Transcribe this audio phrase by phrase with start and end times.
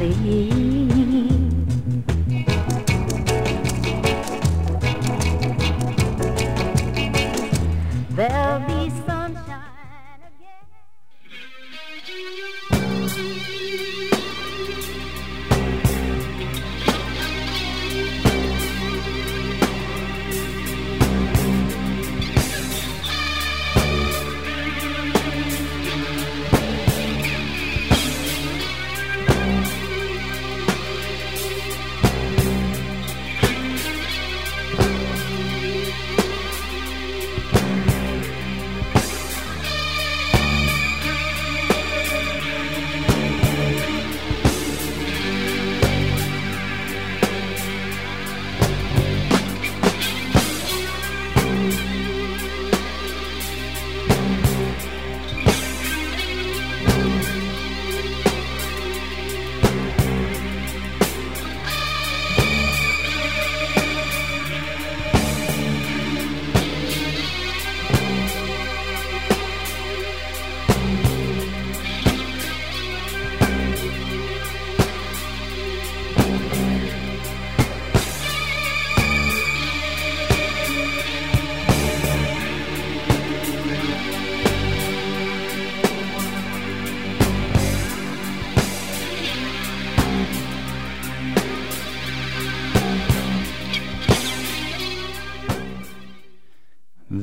[0.00, 0.59] valley.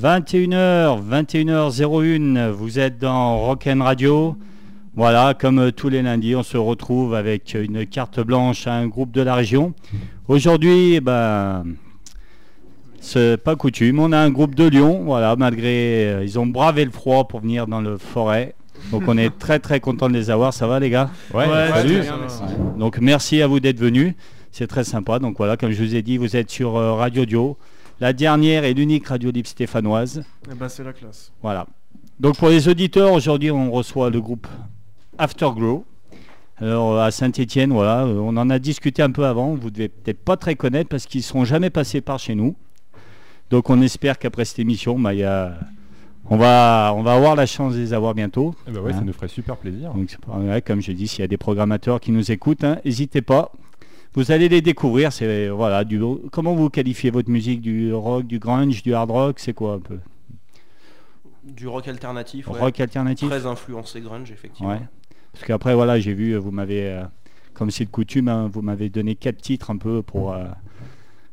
[0.08, 4.38] 21h, 21h01, vous êtes dans Rock'n Radio.
[4.96, 8.88] Voilà, comme euh, tous les lundis, on se retrouve avec une carte blanche à un
[8.88, 9.74] groupe de la région.
[10.30, 11.66] Aujourd'hui, eh ben,
[13.02, 16.86] c'est pas coutume, on a un groupe de Lyon, voilà, malgré, euh, ils ont bravé
[16.86, 18.56] le froid pour venir dans le forêt.
[18.92, 21.10] Donc on est très très content de les avoir, ça va les gars?
[21.34, 21.96] Ouais, salut.
[21.96, 22.44] très bien, merci.
[22.78, 24.14] Donc merci à vous d'être venus,
[24.54, 25.20] c'est très sympa.
[25.20, 27.58] Donc voilà, comme je vous ai dit, vous êtes sur euh, Radio Dio,
[28.00, 30.23] la dernière et l'unique radio libre stéphanoise.
[30.52, 31.32] Eh ben, c'est la classe.
[31.42, 31.67] Voilà.
[32.20, 34.48] Donc pour les auditeurs, aujourd'hui on reçoit le groupe
[35.17, 35.86] Afterglow.
[36.60, 40.38] Alors à Saint-Étienne, voilà, on en a discuté un peu avant, vous devez peut-être pas
[40.38, 42.55] très connaître parce qu'ils ne sont jamais passés par chez nous.
[43.52, 45.54] Donc on espère qu'après cette émission, bah, il y a-
[46.30, 48.54] on, va, on va avoir la chance de les avoir bientôt.
[48.67, 49.04] Eh ben ouais, ça Hein.
[49.05, 49.93] nous ferait super plaisir.
[49.93, 53.22] Donc, ouais, comme je dis, s'il y a des programmateurs qui nous écoutent, hein, n'hésitez
[53.22, 53.52] pas.
[54.17, 55.14] Vous allez les découvrir.
[55.14, 56.02] C'est voilà, du,
[56.32, 59.80] comment vous qualifiez votre musique Du rock, du grunge, du hard rock C'est quoi un
[59.80, 60.00] peu?
[61.44, 62.60] Du rock alternatif, ouais.
[62.60, 64.72] Rock alternatif Très influencé grunge, effectivement.
[64.72, 64.82] Ouais.
[65.33, 67.04] Parce qu'après, voilà, j'ai vu, vous m'avez, euh,
[67.54, 70.45] comme c'est de coutume, hein, vous m'avez donné quatre titres un peu pour, euh,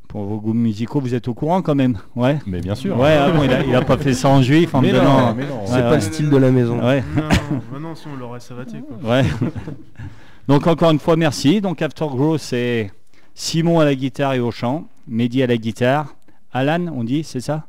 [0.06, 1.00] pour vos goûts musicaux.
[1.00, 2.38] Vous êtes au courant quand même Ouais?
[2.46, 2.98] Mais bien sûr.
[2.98, 4.98] Ouais, ah bon, il, a, il a pas fait ça en juif en Mais me
[4.98, 5.34] non, donnant.
[5.34, 5.60] mais non.
[5.62, 5.94] Ouais, C'est pas ouais.
[5.94, 6.86] le style de la maison.
[6.86, 7.02] Ouais.
[7.72, 9.10] Non, non, sinon on l'aurait savaté quoi.
[9.10, 9.24] Ouais.
[10.48, 11.60] Donc encore une fois, merci.
[11.60, 12.90] Donc Afterglow, c'est
[13.34, 16.14] Simon à la guitare et au chant, Mehdi à la guitare,
[16.52, 17.66] Alan, on dit, c'est ça?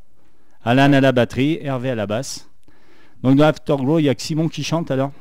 [0.63, 2.49] Alan à la batterie, Hervé à la basse.
[3.23, 5.11] Donc dans Afterglow, il n'y a que Simon qui chante alors?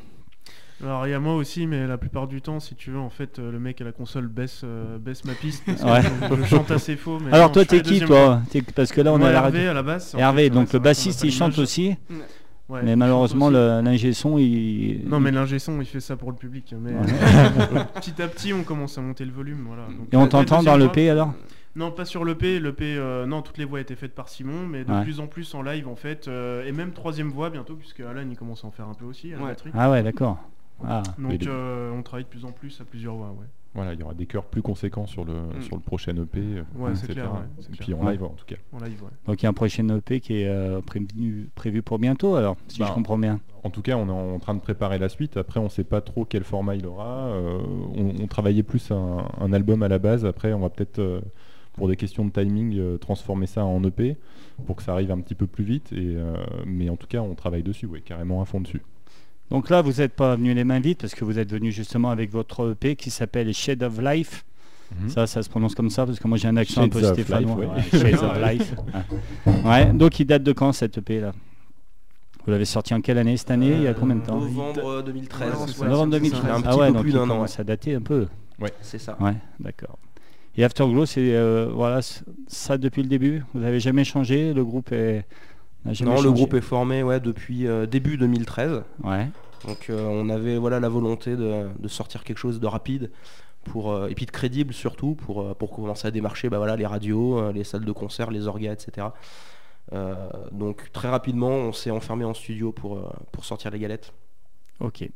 [0.82, 3.08] Alors il y a moi aussi, mais la plupart du temps, si tu veux, en
[3.08, 5.62] fait, euh, le mec à la console baisse, euh, baisse ma piste.
[5.64, 6.02] Parce que Ouais.
[6.36, 7.18] je, je chante assez faux.
[7.20, 8.42] Mais Alors non, toi, t'es la qui toi?
[8.50, 9.70] T'es- Parce que là, on Moi, a la Hervé radio.
[9.70, 10.14] à la basse.
[10.14, 11.94] en Hervé, fait, donc le bassiste, il chante aussi,
[12.70, 15.06] Ouais, mais malheureusement, l'ingé son, il...
[15.06, 16.74] Non, mais l'ingé son, il fait ça pour le public.
[16.80, 17.00] Mais Ouais.
[17.94, 19.64] petit à petit, on commence à monter le volume.
[19.66, 19.82] Voilà.
[19.86, 21.34] Donc, Et on la t'entend dans le fois- P alors?
[21.76, 22.60] Non, pas sur l'EP.
[22.60, 25.02] L'EP, euh, non, toutes les voix étaient faites par Simon, mais de Ouais.
[25.02, 28.22] plus en plus en live en fait, euh, et même troisième voix bientôt, puisque Alan
[28.30, 29.48] il commence à en faire un peu aussi à la Ouais.
[29.50, 29.70] batterie.
[29.74, 30.38] Ah ouais, d'accord.
[30.86, 31.02] Ah.
[31.18, 33.46] Donc euh, on travaille de plus en plus à plusieurs voix, ouais.
[33.74, 35.62] Voilà, il y aura des chœurs plus conséquents sur le, Mm.
[35.62, 36.38] sur le prochain EP.
[36.38, 37.12] euh, Ouais, etc.
[37.12, 37.86] clair, ouais, c'est Et clair.
[37.86, 38.54] puis en live en tout cas.
[38.72, 39.10] En live, ouais.
[39.26, 42.56] Donc il y a un prochain EP qui est euh, prévu, prévu pour bientôt alors,
[42.68, 43.40] si Bah, je comprends bien.
[43.64, 45.36] En tout cas, on est en train de préparer la suite.
[45.36, 47.26] Après, on ne sait pas trop quel format il aura.
[47.28, 47.58] Euh,
[47.96, 50.24] on, on travaillait plus un, un album à la base.
[50.26, 51.20] Après, on va peut-être, euh,
[51.72, 54.16] pour des questions de timing, euh, transformer ça en EP
[54.66, 55.92] pour que ça arrive un petit peu plus vite.
[55.92, 56.36] Et, euh,
[56.66, 58.82] mais en tout cas, on travaille dessus, ouais, carrément à fond dessus.
[59.50, 62.10] Donc là, vous n'êtes pas venu les mains vides parce que vous êtes venu justement
[62.10, 64.44] avec votre EP qui s'appelle Shade of Life.
[65.00, 65.08] Mhm.
[65.08, 67.12] Ça, ça se prononce comme ça parce que moi j'ai un accent un peu of
[67.14, 67.56] stéphanois.
[67.76, 68.10] Life, Ouais, ouais.
[68.12, 68.74] Shades of Life.
[69.46, 69.52] Ouais.
[69.64, 71.32] Ouais, Donc il date de quand cette EP là?
[72.44, 73.72] Vous l'avez sorti en quelle année cette année?
[73.74, 74.38] Il y a combien de temps?
[74.38, 75.48] Novembre euh, 2013.
[75.48, 75.86] Ouais, c'est ça.
[75.88, 76.42] Novembre c'est 2013.
[76.42, 76.54] ça.
[76.56, 78.26] Un Ah ouais, peu donc plus an, à dater un peu.
[78.82, 79.16] C'est ça.
[79.20, 79.98] Ouais, d'accord.
[80.56, 82.00] Et Afterglow, c'est euh, voilà,
[82.46, 83.42] ça depuis le début?
[83.54, 84.52] Vous n'avez jamais changé?
[84.52, 85.24] Le groupe est.
[85.84, 88.82] Non, le groupe est formé ouais, depuis euh, début 2013.
[89.02, 89.28] Ouais.
[89.66, 93.10] Donc euh, on avait voilà la volonté de, de sortir quelque chose de rapide
[93.64, 96.86] pour, euh, et puis de crédible surtout pour, pour commencer à démarcher bah, voilà, les
[96.86, 99.08] radios, les salles de concert, les orgas, etc.
[99.92, 100.14] Euh,
[100.52, 103.02] donc très rapidement on s'est enfermé en studio pour, euh,
[103.32, 104.12] pour sortir les galettes.
[104.80, 105.08] Ok.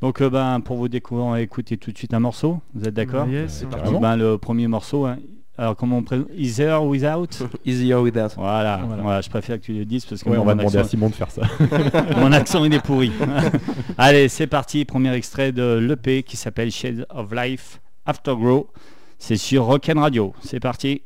[0.00, 2.60] Donc, euh, ben, pour vous découvrir, on va écouter tout de suite un morceau.
[2.74, 3.28] Vous êtes d'accord?
[3.28, 5.04] Yes, C'est Ben, Le premier morceau.
[5.04, 5.18] hein.
[5.60, 7.28] Alors, comment on présente Easier Without?
[7.66, 8.28] Easier with that.
[8.34, 8.80] voilà.
[8.82, 9.02] Voilà.
[9.02, 11.10] voilà, je préfère que tu le dises parce que Ouais, on va demander à Simon
[11.10, 11.42] de faire ça.
[12.16, 13.12] Mon accent il est pourri.
[13.98, 14.86] Allez, c'est parti.
[14.86, 18.68] Premier extrait de l'EP qui s'appelle Shades of Life Afterglow.
[19.18, 20.32] C'est sur Rock'n Radio.
[20.40, 21.02] C'est parti.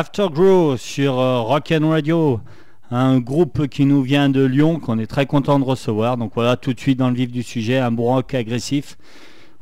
[0.00, 2.38] Afterglow sur euh, Rock and Radio,
[2.90, 6.18] un groupe qui nous vient de Lyon, qu'on est très content de recevoir.
[6.18, 8.98] Donc voilà, tout de suite dans le vif du sujet, un bon rock agressif.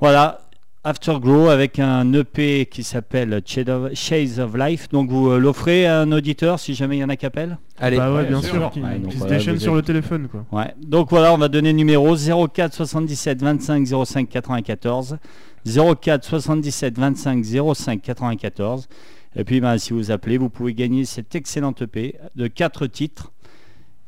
[0.01, 0.41] Voilà,
[0.83, 4.89] Afterglow avec un EP qui s'appelle Shades of Life.
[4.89, 7.57] Donc vous euh, l'offrez à un auditeur si jamais il y en a qui appelle
[7.79, 8.71] Allez, Bah ouais, ouais, bien sûr, sûr.
[8.73, 10.45] qui, Ouais, donc qui se voilà, déchaîne sur êtes- le téléphone quoi.
[10.51, 10.75] Ouais.
[10.85, 15.17] Donc voilà, on va donner le numéro 04 77 25 05 94.
[15.65, 18.89] 04 77 25 05 94.
[19.37, 23.33] Et puis ben, si vous appelez, vous pouvez gagner cette excellente EP de 4 titres.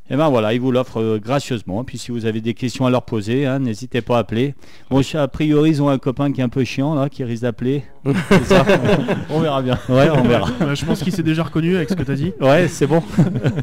[0.09, 1.83] Et ben voilà, ils vous l'offrent euh, gracieusement.
[1.83, 4.55] Et puis si vous avez des questions à leur poser, hein, n'hésitez pas à appeler.
[4.89, 7.43] Bon, a priori, ils ont un copain qui est un peu chiant là, qui risque
[7.43, 7.83] d'appeler.
[8.29, 8.65] C'est ça
[9.31, 9.77] On verra bien.
[9.89, 10.49] Ouais, on verra.
[10.75, 12.33] Je pense qu'il s'est déjà reconnu avec ce que t'as dit.
[12.41, 13.03] Ouais, c'est bon.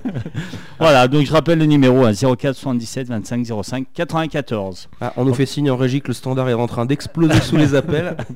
[0.79, 4.89] voilà, donc je rappelle le numéro hein, 04 77 25 05 94.
[5.00, 7.55] Ah, on nous fait signe en régie que le standard est en train d'exploser sous
[7.55, 8.17] les appels.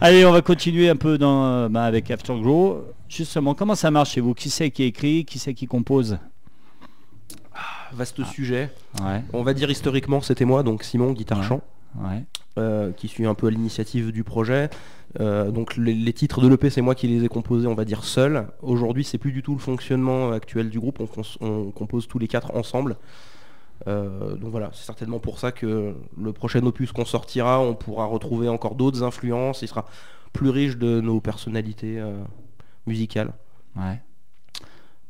[0.00, 2.84] Allez, on va continuer un peu dans, euh, bah, avec Afterglow.
[3.08, 4.34] Justement, comment ça marche chez vous?
[4.34, 5.24] Qui c'est qui écrit?
[5.24, 6.18] Qui c'est qui compose?
[7.92, 8.70] Vaste sujet.
[9.04, 11.44] Ouais, On va dire historiquement, c'était moi, donc Simon, guitare Ouais.
[11.44, 11.60] chant,
[12.00, 12.24] ouais,
[12.58, 14.68] euh, qui suis un peu à l'initiative du projet.
[15.20, 17.84] Euh, donc les, les titres de l'EP, c'est moi qui les ai composés, on va
[17.84, 18.48] dire seul.
[18.62, 21.00] Aujourd'hui, c'est plus du tout le fonctionnement actuel du groupe.
[21.40, 22.96] On compose tous les quatre ensemble.
[23.86, 28.06] Euh, donc voilà, c'est certainement pour ça que le prochain opus qu'on sortira, on pourra
[28.06, 29.62] retrouver encore d'autres influences.
[29.62, 29.84] Il sera
[30.32, 32.22] plus riche de nos personnalités euh,
[32.86, 33.32] musicales.
[33.76, 34.00] ouais.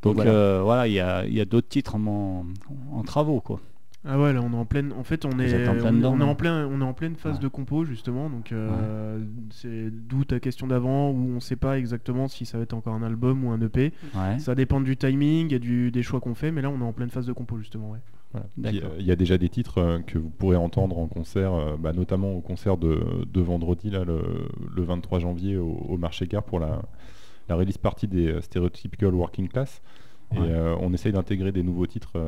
[0.02, 0.30] Donc voilà.
[0.32, 2.44] euh, voilà, il y a, il y a d'autres titres en,
[2.92, 3.58] en travaux, quoi.
[4.06, 4.92] Ah ouais, là on est en pleine.
[4.92, 6.92] En fait, on est, en plein on, dedans, on est en plein, on est en
[6.92, 7.42] pleine phase Ouais.
[7.42, 8.28] de compo justement.
[8.28, 9.18] Donc euh,
[9.50, 12.92] c'est d'où ta question d'avant où on sait pas exactement si ça va être encore
[12.92, 13.94] un album ou un EP.
[14.14, 16.84] Ouais, Ça dépend du timing et du, des choix qu'on fait, mais là on est
[16.84, 17.88] en pleine phase de compo justement.
[17.92, 18.00] Ouais.
[18.34, 18.46] Voilà.
[18.98, 21.92] Il y a déjà des titres euh, que vous pourrez entendre en concert, euh, bah,
[21.92, 26.42] notamment au concert de, de vendredi, là, le, le 23 janvier au, au Marché Gare
[26.42, 26.82] pour la,
[27.48, 29.80] la release party des euh, Stereotypical Working Class.
[30.32, 32.18] Et euh, on essaye d'intégrer des nouveaux titres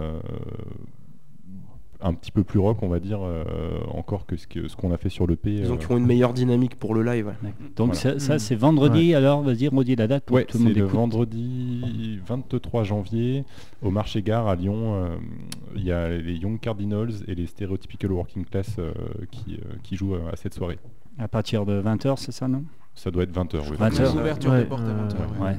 [2.03, 3.45] un petit peu plus rock, on va dire, euh,
[3.93, 5.51] encore que ce que- ce qu'on a fait sur l'EP.
[5.57, 7.27] Disons euh, qu'ils ont une meilleure dynamique pour le live.
[7.27, 7.51] ouais.
[7.77, 7.95] Donc Voilà.
[7.95, 8.39] ça, ça, Mm.
[8.39, 10.85] c'est vendredi, alors vas-y, redis la date pour Ouais, que tout c'est le monde le
[10.85, 10.95] écoute.
[10.95, 13.45] vendredi 23 janvier
[13.83, 14.95] au marché gare à Lyon.
[14.95, 15.17] euh,
[15.75, 18.93] Il y a les Young Cardinals et les Stereotypical Working Class euh,
[19.31, 20.79] qui, euh, qui jouent euh, à cette soirée.
[21.19, 22.65] À partir de 20h, c'est ça, non?
[22.95, 23.61] Ça doit être 20h.
[23.71, 23.77] Oui.
[23.79, 24.15] 20 heures.
[24.17, 25.43] Ouverture Ouais, des portes à euh, 20h.
[25.43, 25.57] ouais.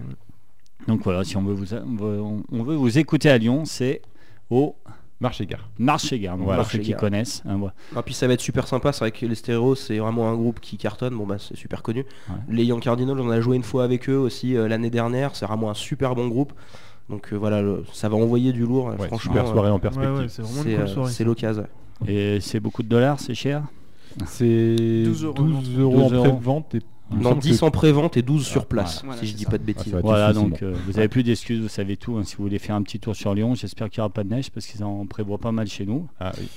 [0.88, 4.01] Donc voilà, si on veut vous, on veut, on veut vous écouter à Lyon, c'est
[4.50, 4.75] au
[5.19, 5.67] Marché gare.
[5.79, 6.62] Marché Gare, donc Voilà.
[6.62, 7.41] pour ceux qui Marché connaissent.
[7.47, 7.74] hein, voilà.
[7.95, 10.36] Ah, puis ça va être super sympa, c'est vrai que les stéréos c'est vraiment un
[10.36, 12.05] groupe qui cartonne, bon bah c'est super connu.
[12.29, 12.36] Ouais.
[12.50, 15.45] Les Young Cardinals on a joué une fois avec eux aussi euh, l'année dernière, c'est
[15.47, 16.53] vraiment un super bon groupe.
[17.09, 19.17] Donc euh, voilà, le- ça va envoyer du lourd, Ouais, franchement.
[19.17, 20.13] super euh, soirée en Ouais, perspective.
[20.17, 21.67] ouais, c'est cool euh, l'occasion.
[22.07, 23.63] Et c'est beaucoup de dollars, c'est cher?
[24.25, 25.33] C'est 12 euros.
[25.43, 26.75] 12 euros 12 en pré-vente.
[26.75, 26.81] et
[27.15, 29.43] Non, semble 10 que- en pré-vente et 12 sur Ah, place, voilà, si je dis
[29.43, 29.49] ça.
[29.51, 29.93] pas de Ah, bêtises.
[29.93, 30.65] être Voilà, donc bon.
[30.67, 32.17] euh, vous avez plus d'excuses, vous savez tout.
[32.17, 34.23] hein, si vous voulez faire un petit tour sur Lyon, j'espère qu'il n'y aura pas
[34.23, 36.07] de neige parce qu'ils en prévoient pas mal chez nous.
[36.19, 36.47] Ah oui,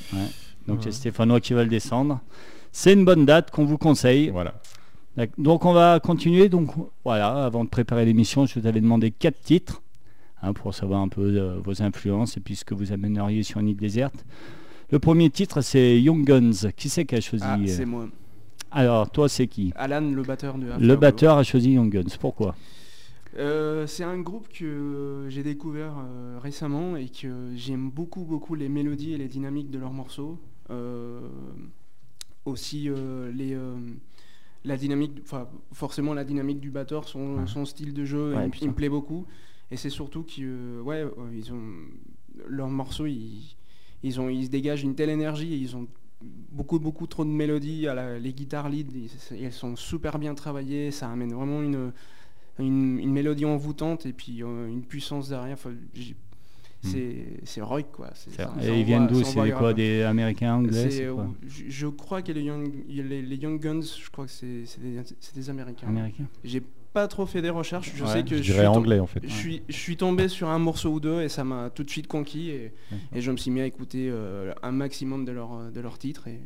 [0.67, 0.83] Donc Ouais.
[0.87, 2.21] c'est Stéphanois qui va le descendre.
[2.73, 4.29] C'est une bonne date qu'on vous conseille.
[4.31, 4.55] voilà.
[5.39, 6.49] Donc on va continuer.
[6.49, 6.71] Donc
[7.05, 9.83] voilà, avant de préparer l'émission, je vous avais demandé quatre titres
[10.43, 13.61] hein, pour savoir un peu euh, vos influences et puis ce que vous amèneriez sur
[13.61, 14.25] une île déserte.
[14.91, 16.71] Le premier titre, c'est Young Guns.
[16.77, 18.07] Qui c'est qui a choisi Ah, euh, c'est moi.
[18.71, 22.17] Alors, toi, c'est qui Alan, le batteur de Le batteur a choisi Young Guns.
[22.21, 22.55] Pourquoi
[23.37, 28.69] Euh, c'est un groupe que j'ai découvert euh, récemment et que j'aime beaucoup, beaucoup les
[28.69, 30.39] mélodies et les dynamiques de leurs morceaux.
[30.71, 31.21] Euh,
[32.45, 32.89] aussi
[33.35, 33.57] les,
[34.65, 37.47] la dynamique, enfin forcément la dynamique du batteur, son, Ouais.
[37.47, 39.27] son style de jeu, Ouais, il, me plaît beaucoup.
[39.71, 41.63] Et c'est surtout que ouais, ils ont
[42.49, 43.57] leurs morceaux, ils,
[44.03, 45.87] ils ont, ils se dégagent une telle énergie, et ils ont
[46.23, 47.87] beaucoup, beaucoup trop de mélodies.
[47.89, 50.91] À la- les guitares lead, ils- elles sont super bien travaillées.
[50.91, 51.93] Ça amène vraiment une,
[52.59, 55.55] une, une mélodie envoûtante et puis euh, une puissance derrière.
[55.55, 56.17] Enfin, j'ai-
[57.45, 58.11] c'est rock quoi.
[58.15, 59.23] Ça- Et ils viennent d'où?
[59.23, 63.37] C'est quoi Des Américains, Anglais quoi euh, je, je crois que les Young, les, les
[63.37, 64.97] Young Guns, je crois que c'est des,
[65.35, 65.89] des Américains.
[65.89, 66.63] Américains J'ai
[66.93, 67.93] pas trop fait des recherches.
[67.95, 69.21] Je Ouais, sais que Je suis anglais en fait.
[69.23, 71.91] je suis, je suis tombé sur un morceau ou deux et ça m'a tout de
[71.91, 72.73] suite conquis et,
[73.15, 76.41] je me suis mis à écouter euh, un maximum de leurs de leurs titres et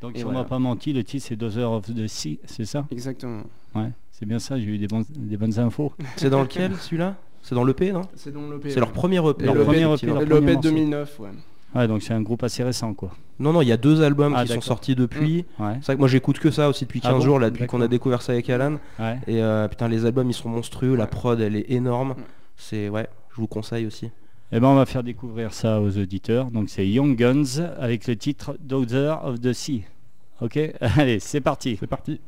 [0.00, 2.64] Donc Et si on m'a pas menti, le titre c'est Dozer of the Sea, c'est
[2.66, 2.86] ça?
[2.90, 3.42] Exactement.
[3.74, 5.92] Ouais, c'est bien ça, j'ai eu des, bons- des bonnes infos.
[6.16, 7.16] C'est dans lequel celui-là?
[7.42, 8.02] C'est dans l'EP, non?
[8.14, 8.70] C'est dans l'EP.
[8.70, 9.44] C'est leur premier EP.
[9.44, 10.68] Leur Le premier EP, EP, leur le premier EP morceau.
[10.70, 11.28] 2009, ouais.
[11.74, 13.10] Ouais, donc c'est un groupe assez récent quoi.
[13.40, 15.44] Non, non, il y a deux albums Ah, qui sont sortis depuis.
[15.58, 17.50] Ouais, C'est vrai que moi j'écoute que ça aussi depuis Ah 15 bon jours là,
[17.50, 18.78] depuis qu'on a découvert ça avec Alan.
[19.00, 19.18] ouais.
[19.26, 22.10] Et euh, putain, les albums ils sont monstrueux, la prod elle est énorme.
[22.10, 22.16] Ouais.
[22.56, 24.10] C'est ouais, je vous conseille aussi.
[24.52, 26.50] Eh ben on va faire découvrir ça aux auditeurs.
[26.52, 29.82] Donc c'est Young Guns avec le titre Dozer of the Sea.
[30.40, 31.76] Ok Allez, c'est parti.
[31.80, 32.20] C'est parti.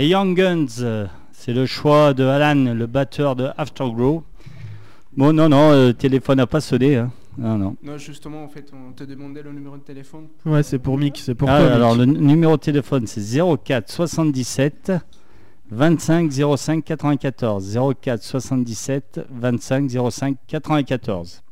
[0.00, 4.24] Les Young Guns, euh, c'est le choix de Alan, le batteur de Afterglow.
[5.14, 6.96] Bon, non, non, le téléphone n'a pas sonné.
[6.96, 7.10] hein.
[7.36, 7.76] Non, non.
[7.82, 10.28] Non, justement, en fait, on te demandait le numéro de téléphone.
[10.46, 11.66] Ouais, c'est pour Mick, c'est pour Ah, toi.
[11.66, 11.76] Mick.
[11.76, 14.92] alors, le numéro de téléphone, c'est 04 77
[15.70, 17.78] 25 05 94.
[18.00, 21.42] 04 77 25 05 94.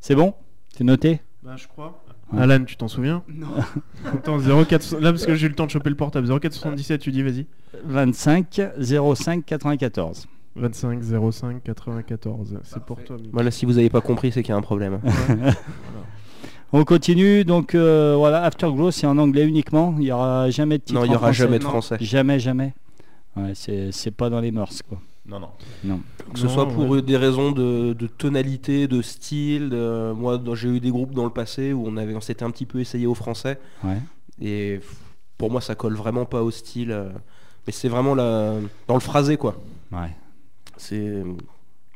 [0.00, 0.32] C'est bon?
[0.78, 1.20] C'est noté?
[1.42, 2.04] Bah, je crois.
[2.32, 2.42] Ouais.
[2.42, 3.46] Alan, tu t'en souviens Non.
[4.04, 4.98] Attends, 04...
[5.00, 6.26] Là, parce que j'ai eu le temps de choper le portable.
[6.26, 7.46] 0477, tu dis, vas-y.
[7.84, 10.26] 25 05 94.
[10.56, 12.58] 25 05 94.
[12.64, 13.30] C'est pour toi, Mick.
[13.32, 15.00] Voilà, si vous n'avez pas compris, c'est qu'il y a un problème.
[16.72, 19.94] On continue, donc euh, voilà, Afterglow, c'est en anglais uniquement.
[19.98, 21.44] Il n'y aura jamais de titre non, il n'y aura français.
[21.44, 21.96] jamais de français.
[22.00, 22.74] Jamais, jamais.
[23.36, 24.98] Ouais, c'est pas dans les mœurs, quoi.
[25.28, 26.00] Non, non.
[26.32, 27.02] Que ce Non, soit pour ouais.
[27.02, 29.70] des raisons de, de tonalité, de style.
[29.70, 32.50] de- Moi, j'ai eu des groupes dans le passé où on avait, on s'était un
[32.50, 33.58] petit peu essayé au français.
[33.82, 34.00] Ouais.
[34.40, 34.80] Et
[35.38, 36.90] pour moi, ça colle vraiment pas au style.
[36.92, 37.10] euh,
[37.66, 38.54] Mais c'est vraiment la...
[38.86, 39.56] dans le phrasé, quoi.
[39.92, 40.10] ouais.
[40.76, 41.22] C'est,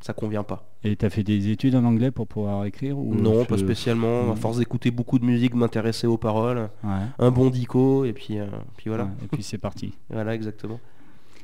[0.00, 0.66] ça convient pas.
[0.82, 4.24] Et t'as fait des études en anglais pour pouvoir écrire ou non, tu- pas spécialement.
[4.24, 4.30] Mm.
[4.30, 6.90] À force d'écouter beaucoup de musique, de m'intéresser aux paroles, Ouais.
[7.18, 8.46] un bon dico, et puis, euh,
[8.78, 9.04] puis voilà.
[9.04, 9.92] ouais, Et puis c'est parti.
[10.10, 10.80] Voilà, exactement.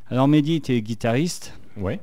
[0.08, 1.52] Alors Mehdi, tu es guitariste.
[1.76, 2.00] Ouais.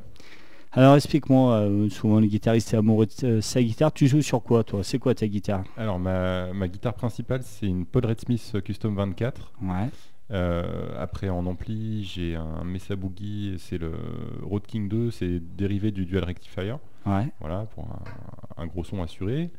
[0.76, 3.94] Alors explique-moi, euh, souvent le guitariste est amoureux de euh, sa guitare.
[3.94, 4.84] Tu joues sur quoi toi?
[4.84, 5.64] C'est quoi ta guitare?
[5.78, 9.52] Alors, ma, ma guitare principale, c'est une Paul Red Smith Custom 24.
[9.62, 9.90] Ouais.
[10.32, 13.92] Euh, après, en ampli, j'ai un Mesa Boogie, c'est le
[14.42, 16.76] Road King 2, c'est dérivé du Dual Rectifier.
[17.06, 17.28] Ouais.
[17.40, 19.52] Voilà, pour un, un gros son assuré.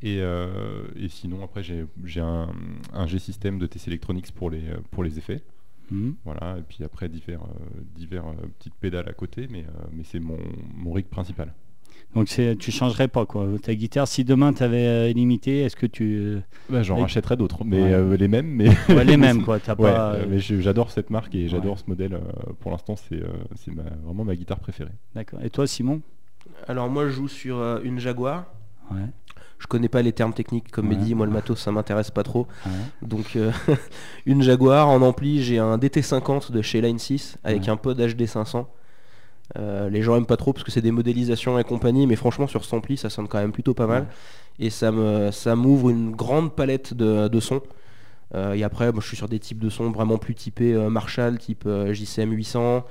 [0.00, 2.48] Et, euh, et sinon, après, j'ai j'ai un,
[2.94, 5.42] un G-System de TC Electronics pour les, pour les effets.
[5.92, 6.14] Mhm.
[6.24, 10.02] Voilà, et puis après, divers, euh, divers euh, petites pédales à côté, mais, euh, mais
[10.04, 10.38] c'est mon,
[10.74, 11.52] mon rig principal.
[12.14, 13.46] Donc c'est, tu changerais pas quoi.
[13.62, 17.64] Ta guitare, si demain tu avais illimité, est-ce que tu euh, Bah, J'en rachèterais d'autres,
[17.64, 17.92] mais Ouais.
[17.94, 18.46] euh, les mêmes.
[18.48, 20.18] Mais ouais, les mêmes quoi T'as Ouais, pas.
[20.28, 21.82] mais j'adore cette marque et j'adore Ouais.
[21.84, 22.18] ce modèle.
[22.60, 23.28] pour l'instant, c'est euh,
[23.68, 24.90] ma- vraiment ma guitare préférée.
[25.14, 25.40] D'accord.
[25.42, 26.02] Et toi, Simon?
[26.68, 28.46] Alors moi, je joue sur euh, une Jaguar.
[29.62, 30.96] Je connais pas les termes techniques, comme Ouais.
[30.96, 32.48] Mehdi, moi le matos ça m'intéresse pas trop.
[32.66, 32.72] ouais.
[33.02, 33.52] Donc euh,
[34.26, 37.68] une Jaguar en ampli, j'ai un DT50 de chez Line 6 avec Ouais.
[37.70, 38.68] un pod HD 500.
[39.58, 42.46] Euh, les gens aiment pas trop parce que c'est des modélisations et compagnie, mais franchement
[42.46, 44.06] sur cet ampli ça sonne quand même plutôt pas mal.
[44.58, 47.62] Et ça me ça m'ouvre une grande palette de, de sons.
[48.34, 51.38] Euh, et après, moi, je suis sur des types de sons vraiment plus typés Marshall,
[51.38, 52.84] type JCM 800.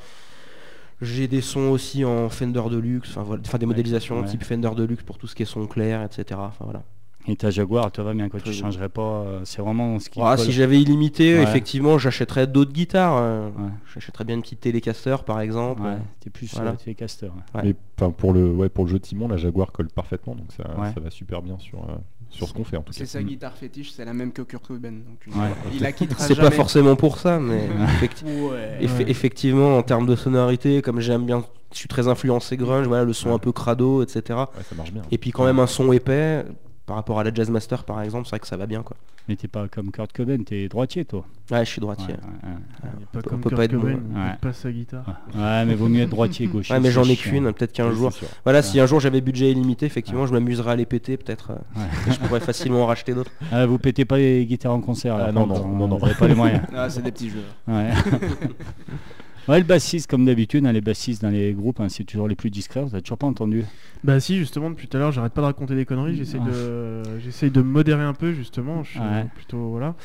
[1.01, 4.27] J'ai des sons aussi en Fender Deluxe, enfin, voilà, des modélisations ouais.
[4.27, 6.39] type Fender Deluxe pour tout ce qui est son clair, etc.
[6.43, 6.83] Enfin, voilà.
[7.27, 8.39] Et ta Jaguar, toi va bien quoi.
[8.39, 9.01] Tu changerais pas.
[9.21, 10.19] euh, c'est vraiment ce qui.
[10.23, 11.43] Ah, si j'avais illimité, Ouais.
[11.43, 13.15] effectivement, j'achèterais d'autres guitares.
[13.17, 13.69] euh, Ouais.
[13.93, 15.83] J'achèterais bien une petite Telecaster par exemple.
[15.83, 15.97] Ouais.
[16.19, 16.73] T'es plus Voilà.
[16.73, 17.27] t'es caster.
[17.27, 17.31] ouais.
[17.55, 17.61] Ouais.
[17.63, 20.51] Mais enfin, pour le ouais, pour le jeu de Simon, la Jaguar colle parfaitement, donc
[20.51, 20.91] ça, Ouais.
[20.95, 21.95] ça va super bien sur euh,
[22.31, 22.97] sur ce qu'on fait en tout cas.
[22.97, 23.25] C'est sa Mm.
[23.25, 24.91] guitare fétiche, c'est la même que Kurt Cobain.
[24.91, 25.49] Donc il, Ouais.
[25.73, 27.67] il la quittera C'est pas forcément pour ça, mais
[27.99, 28.79] effecti- Ouais.
[28.81, 29.05] effe- Ouais.
[29.07, 33.13] effectivement, en termes de sonorité, comme j'aime bien, je suis très influencé grunge, voilà, le
[33.13, 33.35] son Ouais.
[33.35, 34.21] un peu crado, etc.
[34.39, 35.03] Ouais, ça marche bien.
[35.11, 36.43] Et puis quand même un son épais,
[36.91, 38.97] par rapport à la Jazzmaster par exemple, c'est vrai que ça va bien quoi.
[39.29, 41.23] Mais t'es pas comme Kurt Cobain, t'es droitier toi.
[41.49, 42.15] Ouais, je suis Ouais, droitier.
[42.15, 43.99] ouais, pas comme peut Kurt pas être Cobain, bon.
[44.11, 44.27] il Ouais.
[44.27, 45.05] écoute pas sa guitare.
[45.33, 46.73] Ouais, mais vaut mieux être droitier gaucher.
[46.73, 48.11] Ouais, mais j'en ai qu'une, peut-être qu'un jour.
[48.43, 51.51] Voilà, si un jour j'avais budget illimité, effectivement, je m'amuserais à les péter peut-être.
[51.51, 51.79] euh,
[52.11, 53.31] je pourrais facilement en racheter d'autres.
[53.53, 55.97] Ah, vous pétez pas les guitares en concert Ah, là, non, non, non, hein, non.
[55.97, 56.63] Vous avez pas les moyens.
[56.75, 57.43] Ah, c'est des petits jeux.
[57.69, 57.91] Ouais.
[59.51, 62.35] Ouais, le bassiste, comme d'habitude, hein, les bassistes dans les groupes, hein, c'est toujours les
[62.35, 62.81] plus discrets.
[62.83, 63.63] Vous avez toujours pas entendu.
[64.03, 67.03] Bah si justement depuis tout à l'heure j'arrête pas de raconter des conneries, j'essaie de
[67.19, 69.27] j'essaie de me modérer un peu justement, je suis Ouais.
[69.35, 69.95] plutôt voilà.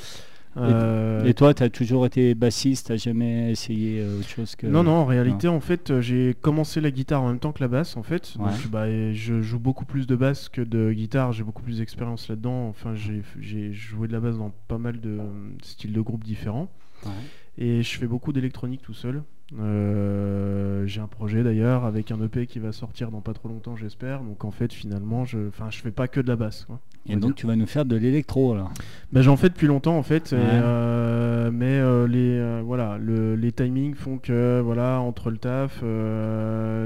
[0.59, 4.67] Euh, Et toi, t'as toujours été bassiste, t'as jamais essayé euh, autre chose que.
[4.67, 7.63] Non non en réalité en fait euh, j'ai commencé la guitare en même temps que
[7.63, 8.35] la basse en fait.
[8.39, 8.47] Ouais.
[8.47, 12.29] Donc, bah, je joue beaucoup plus de basse que de guitare, j'ai beaucoup plus d'expérience
[12.29, 12.69] là-dedans.
[12.69, 15.25] Enfin j'ai joué de la basse dans pas mal de euh,
[15.63, 16.71] styles de groupes différents.
[17.05, 17.13] Ouais.
[17.59, 19.23] Et je fais beaucoup d'électronique tout seul.
[19.57, 23.77] Euh, j'ai un projet d'ailleurs avec un EP qui va sortir dans pas trop longtemps
[23.77, 24.21] j'espère.
[24.23, 26.65] Donc en fait finalement je, enfin je fais pas que de la basse.
[26.65, 26.81] quoi.
[27.09, 28.73] Et donc, tu vas nous faire de l'électro alors.
[29.13, 30.39] Bah, j'en fais depuis longtemps en fait, Ouais.
[30.41, 35.83] euh, mais euh, les voilà le- les timings font que voilà entre le taf,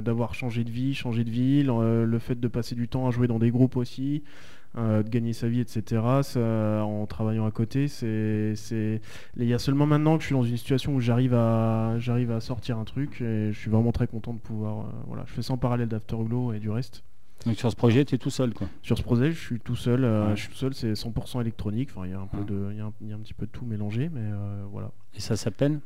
[0.05, 3.27] d'avoir changé de vie, changé de ville, le fait de passer du temps à jouer
[3.29, 4.23] dans des groupes aussi,
[4.78, 6.02] euh, de gagner sa vie, etc.
[6.22, 6.40] ça,
[6.85, 9.00] en travaillant à côté, c'est c'est
[9.37, 12.30] il y a seulement maintenant que je suis dans une situation où j'arrive à j'arrive
[12.30, 15.33] à sortir un truc et je suis vraiment très content de pouvoir euh, voilà je
[15.33, 17.02] fais ça en parallèle d'Afterglow et du reste.
[17.46, 18.68] Donc sur ce projet, tu es tout seul quoi.
[18.83, 20.04] Sur ce projet, je suis tout seul.
[20.04, 20.37] euh, Ouais.
[20.37, 21.88] Je suis tout seul, c'est 100% électronique.
[21.96, 22.44] Enfin, il y a un peu Ouais.
[22.44, 24.20] de, il y a un, il y a un petit peu de tout mélangé, mais
[24.70, 24.90] voilà.
[25.16, 25.80] Et ça s'appelle?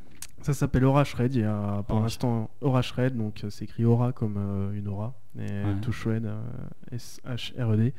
[0.44, 1.34] Ça s'appelle Aura Shred.
[1.34, 4.88] Il y a pour l'instant Aura Shred, donc euh, c'est écrit Aura comme euh, une
[4.88, 5.74] aura et Ouais.
[5.80, 6.36] To Shred euh,
[6.92, 7.94] S H R E D.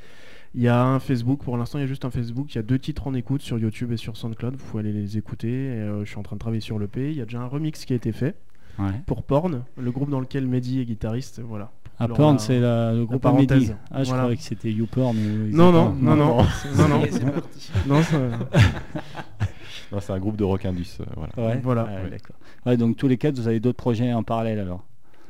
[0.53, 1.41] Il y a un Facebook.
[1.43, 2.53] Pour l'instant, il y a juste un Facebook.
[2.53, 4.55] Il y a deux titres en écoute sur YouTube et sur SoundCloud.
[4.57, 5.47] Vous pouvez aller les écouter.
[5.49, 7.09] Et, euh, je suis en train de travailler sur le P.
[7.11, 8.35] Il y a déjà un remix qui a été fait.
[8.77, 8.91] Ouais.
[9.07, 11.39] pour Porn, le groupe dans lequel Mehdi est guitariste.
[11.39, 11.71] Voilà.
[11.97, 13.23] Ah, Porn, la- c'est le groupe.
[13.25, 13.71] Mehdi.
[13.89, 14.23] Ah, je Voilà.
[14.23, 15.15] croyais que c'était YouPorn.
[15.51, 16.37] Non, non, non, non,
[16.77, 16.99] non, non,
[17.87, 18.29] non, ça- Non,
[19.99, 20.97] c'est un groupe de rock indus.
[20.99, 21.33] euh, voilà.
[21.37, 21.59] Ouais.
[21.63, 21.87] Voilà.
[21.89, 22.09] Ah, Ouais.
[22.09, 22.35] d'accord.
[22.65, 24.83] Ouais, donc tous les quatre, vous avez d'autres projets en parallèle alors?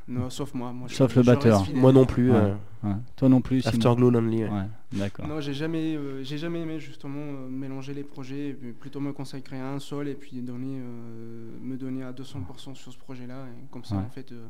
[0.07, 0.71] Non, sauf moi.
[0.71, 1.65] moi je- Sauf le je batteur.
[1.73, 2.29] Moi non plus.
[2.31, 2.37] Ouais.
[2.37, 2.93] euh, Ouais.
[3.15, 3.65] Toi non plus.
[3.65, 4.43] Afterglow Lonely.
[4.43, 4.49] ouais.
[4.51, 5.27] Ouais, d'accord.
[5.27, 8.99] Non, j'ai jamais, euh, j'ai jamais aimé justement euh, mélanger les projets, et puis plutôt
[8.99, 12.97] me consacrer à un seul et puis donner, euh, me donner à 200% sur ce
[12.99, 14.01] projet-là, et comme ça Ouais.
[14.05, 14.45] en fait, euh,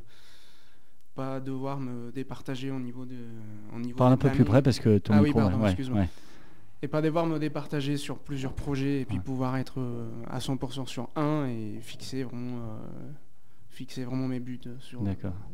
[1.16, 3.16] pas devoir me départager au niveau de,
[3.74, 6.04] au niveau Parle un peu plus près parce que ton Ah oui, pardon, ouais, excuse-moi.
[6.86, 9.24] Et pas devoir me départager sur plusieurs projets et puis Ouais.
[9.24, 13.12] pouvoir être euh, à 100% sur un et fixer vraiment, euh,
[13.70, 15.02] fixer vraiment mes buts euh, sur,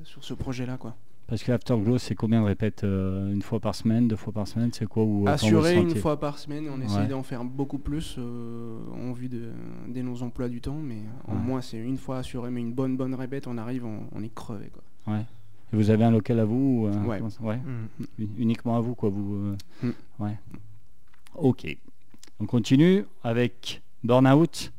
[0.03, 0.95] sur ce projet-là quoi.
[1.27, 4.45] Parce que Afterglow, c'est combien de répètes euh, Une fois par semaine, deux fois par
[4.49, 6.85] semaine C'est quoi ou, Assurer une fois par semaine, on Ouais.
[6.85, 9.51] essaie d'en faire beaucoup plus euh, en vue de,
[9.87, 10.97] des nos emplois du temps, mais
[11.29, 11.39] en Ouais.
[11.41, 14.33] moins c'est une fois assuré, mais une bonne bonne répète, on arrive, on, on est
[14.33, 15.13] crevé quoi.
[15.13, 15.21] Ouais.
[15.71, 17.05] Et vous avez un local à vous ou, euh,
[17.39, 17.57] Ouais.
[17.57, 18.25] Mm.
[18.37, 19.09] Uniquement à vous, quoi.
[19.09, 19.91] Vous, euh, Mm.
[20.19, 20.37] Ouais.
[21.35, 21.77] Ok.
[22.39, 24.71] On continue avec Burnout.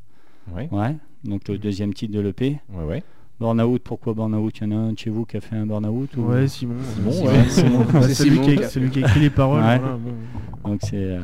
[0.54, 0.96] Ouais, Ouais.
[1.24, 2.58] Donc le deuxième titre de l'EP.
[2.70, 3.02] ouais, ouais.
[3.40, 4.56] Burnout, pourquoi Burnout?
[4.58, 6.46] Il y en a un de chez vous qui a fait un Burnout ou- Ouais,
[6.48, 6.74] Simon.
[6.94, 7.48] Simon, Simon, ouais.
[7.48, 7.86] Simon.
[7.92, 9.62] Bah, C'est lui, Simon qui a- a c'est lui qui a écrit les paroles.
[9.62, 9.78] Ouais.
[9.78, 10.70] voilà, bon.
[10.70, 10.96] Donc c'est.
[10.96, 11.20] euh,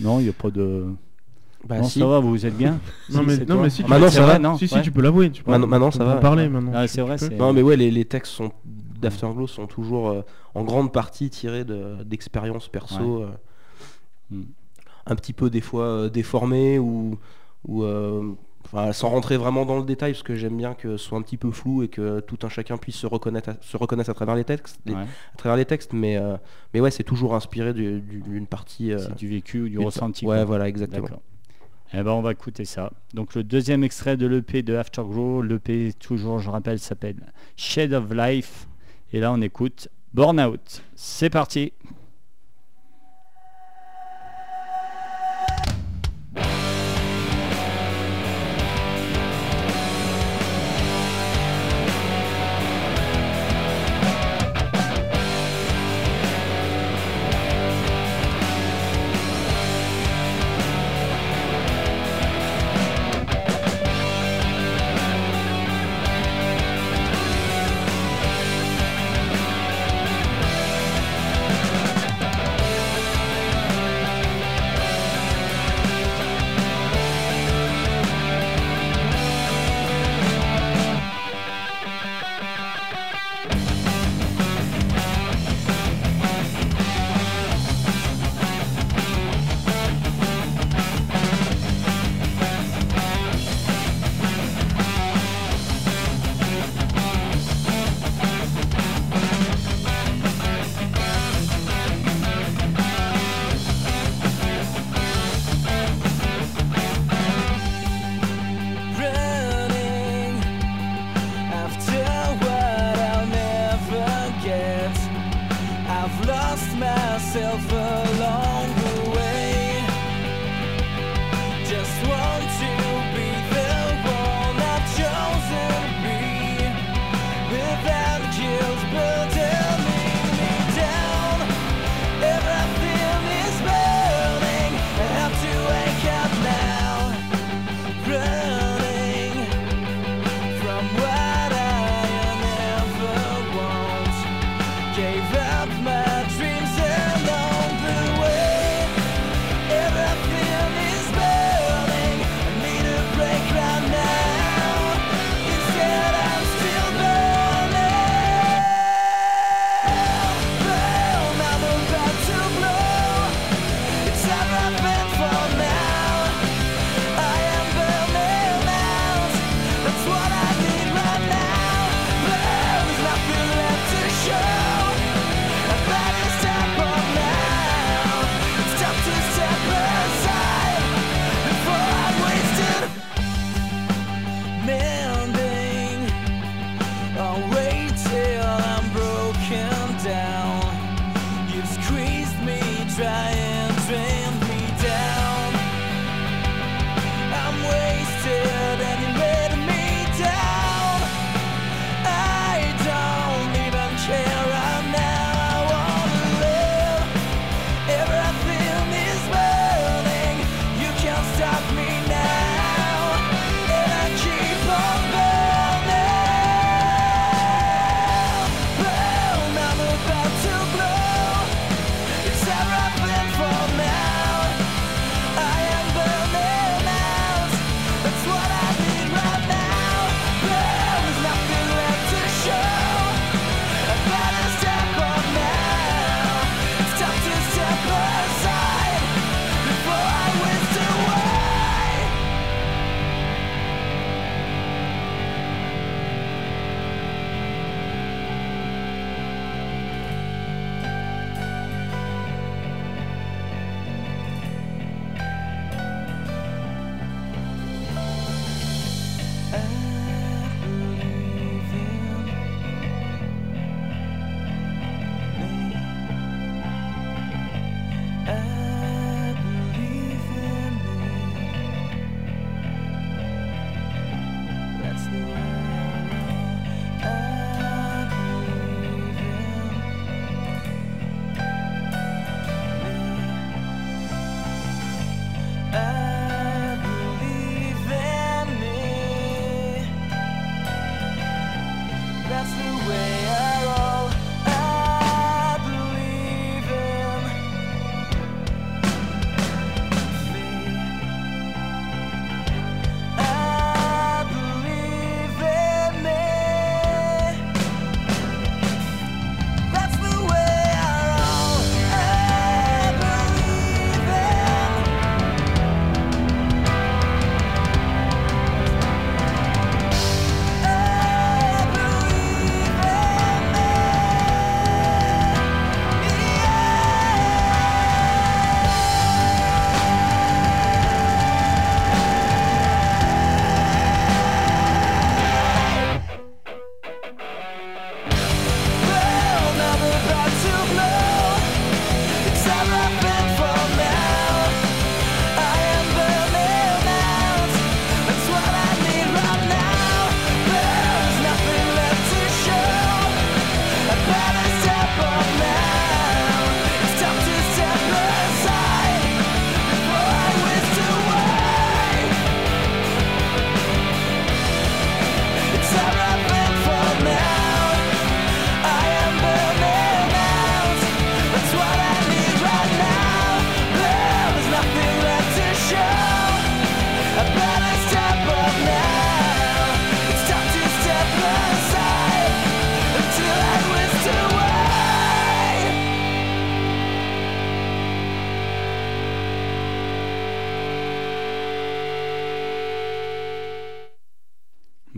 [0.00, 0.86] Non, il n'y a pas de.
[1.66, 1.98] Bah, non, si.
[2.00, 2.78] ça va, vous êtes bien?
[3.10, 3.62] Non, Si, mais, non, toi.
[3.62, 4.38] mais si, tu Maintenant, peux- ça vrai, va.
[4.38, 4.82] non Si, si, Ouais.
[4.82, 5.30] tu peux l'avouer.
[5.30, 6.16] tu peux- Maintenant- maintenant, ça va.
[6.16, 6.72] parler maintenant.
[6.74, 8.52] Ah, c'est vrai, Non, mais ouais, les, les textes sont
[9.00, 10.22] d'Afterglow sont toujours euh,
[10.54, 13.28] en grande partie tirés de- d'expériences perso, euh,
[14.30, 14.42] Mm.
[15.06, 17.18] Un petit peu des fois euh, déformées ou,
[17.66, 18.32] ou euh,
[18.64, 21.22] enfin, sans rentrer vraiment dans le détail, parce que j'aime bien que ce soit un
[21.22, 24.14] petit peu flou et que tout un chacun puisse se reconnaître à, se reconnaître à
[24.14, 25.00] travers les textes, les- Ouais.
[25.00, 26.36] à travers les textes, mais euh,
[26.72, 28.92] mais ouais, c'est toujours inspiré du- du- d'une partie.
[28.92, 30.24] euh, du vécu ou du ressenti.
[30.26, 30.44] Ouais, quoi.
[30.44, 31.08] voilà, exactement.
[31.92, 32.90] Eh ben, on va écouter ça.
[33.12, 35.42] Donc, le deuxième extrait de l'EP de Afterglow.
[35.42, 37.14] L'EP, toujours, je rappelle, s'appelle
[37.56, 38.66] Shade of Life.
[39.12, 40.82] Et là, on écoute Burnout.
[40.96, 41.72] C'est parti.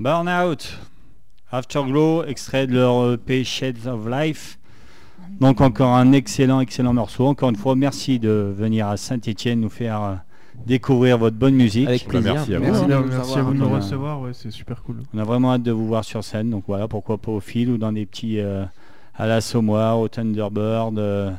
[0.07, 0.79] Burnout,
[1.51, 4.57] Afterglow, extrait de leur EP Shades of Life.
[5.41, 7.27] Donc encore un excellent, excellent morceau.
[7.27, 10.15] Encore une fois, merci de venir à Saint-Etienne nous faire euh,
[10.65, 11.89] découvrir votre bonne musique.
[11.89, 12.35] Avec plaisir.
[12.35, 12.87] merci à vous.
[12.87, 15.03] Merci à vous de nous recevoir, ouais, c'est super cool.
[15.13, 16.51] On a vraiment hâte de vous voir sur scène.
[16.51, 18.65] Donc voilà, pourquoi pas au fil ou dans des petits euh,
[19.17, 21.01] à la Sommoir, au Thunderbird.
[21.01, 21.33] euh,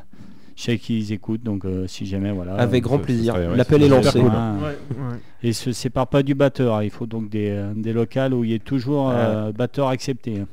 [0.58, 2.56] je sais qu'ils écoutent, donc euh, si jamais voilà.
[2.56, 3.36] Avec grand plaisir.
[3.36, 4.10] ouais, L'appel est lancé.
[4.10, 4.32] super cool.
[4.36, 4.56] Ah.
[4.60, 5.18] Ouais, ouais.
[5.44, 6.76] Et se sépare pas du batteur.
[6.78, 6.84] hein.
[6.84, 10.40] Il faut donc des, euh, des locales où il y ait toujours euh, batteur accepté.
[10.40, 10.48] hein.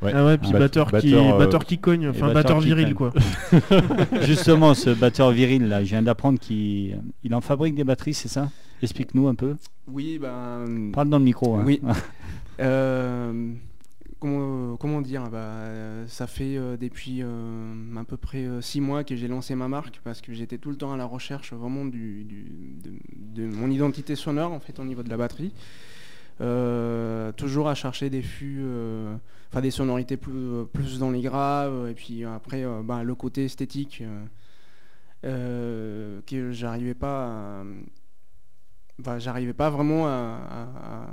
[0.00, 0.12] Ouais.
[0.14, 3.12] Ah ouais, puis Bat- batteur, qui, batteur, euh, batteur qui cogne, enfin batteur viril quoi.
[4.22, 8.28] Justement, ce batteur viril là, je viens d'apprendre qu'il il en fabrique des batteries, c'est
[8.28, 8.48] ça?
[8.80, 9.56] Explique-nous un peu.
[9.90, 10.92] Oui, ben.
[10.92, 11.56] Parle dans le micro.
[11.56, 11.64] hein.
[11.66, 11.80] Oui.
[12.60, 13.52] Euh,
[14.18, 19.16] comment, dire bah, Ça fait euh, depuis euh, à peu près euh, six mois que
[19.16, 22.24] j'ai lancé ma marque parce que j'étais tout le temps à la recherche vraiment de,
[23.36, 25.52] mon identité sonore en fait au niveau de la batterie.
[27.36, 28.64] Toujours à chercher des fûts,
[29.50, 34.02] enfin des sonorités plus, dans les graves et puis après bah, le côté esthétique
[35.22, 37.64] que j'arrivais pas
[38.98, 41.06] bah, j'arrivais pas vraiment à-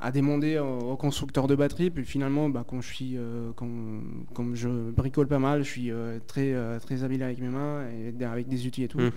[0.00, 1.90] à demander aux, constructeurs de batterie.
[1.90, 3.66] Puis finalement, bah, quand je suis, euh, quand-
[4.34, 7.82] comme je bricole pas mal, je suis euh, très, euh, très habile avec mes mains
[7.90, 8.98] et avec des outils et tout.
[9.00, 9.10] Mhm.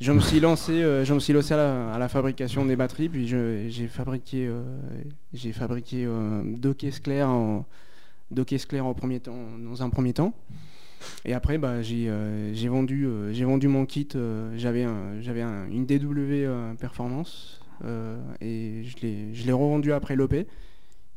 [0.00, 3.08] Je me suis lancé, je me suis lancé à la, à la fabrication des batteries.
[3.08, 4.50] Puis j'ai fabriqué,
[5.32, 6.06] j'ai fabriqué
[6.44, 7.66] deux caisses claires, en,
[8.30, 10.32] deux caisses claires en premier temps, dans un premier temps.
[11.24, 12.08] Et après, bah, j'ai
[12.68, 14.08] vendu, j'ai vendu mon kit.
[14.56, 16.46] J'avais un- j'avais un- une DW
[16.78, 17.59] Performance
[18.40, 20.34] et je l'ai revendu après l'OP.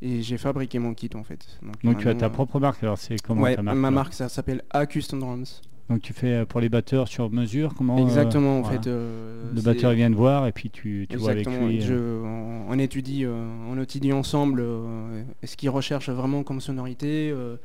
[0.06, 1.58] Et j'ai fabriqué mon kit en fait.
[1.84, 2.84] Donc tu as ta propre marque.
[2.84, 5.62] Alors c'est comment ouais, ta marque ma marque ça s'appelle A Custom Drums.
[5.90, 7.74] Donc tu fais euh, pour les batteurs sur mesure.
[7.78, 8.82] Comment euh, Exactement en voilà.
[8.82, 8.88] fait.
[8.90, 11.82] euh, Le batteur il vient te voir et puis tu, tu vois avec lui.
[11.82, 11.86] euh,
[12.22, 17.32] Je- on, on étudie, euh, on étudie ensemble euh, ce qu'il recherche vraiment comme sonorité,
[17.32, 17.56] euh,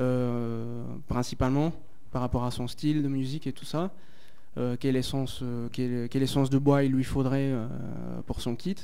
[0.00, 1.72] euh, principalement
[2.10, 3.92] par rapport à son style de musique et tout ça.
[4.58, 7.66] Euh, quelle, essence, euh, quelle, quelle essence de bois il lui faudrait euh,
[8.26, 8.76] pour son kit.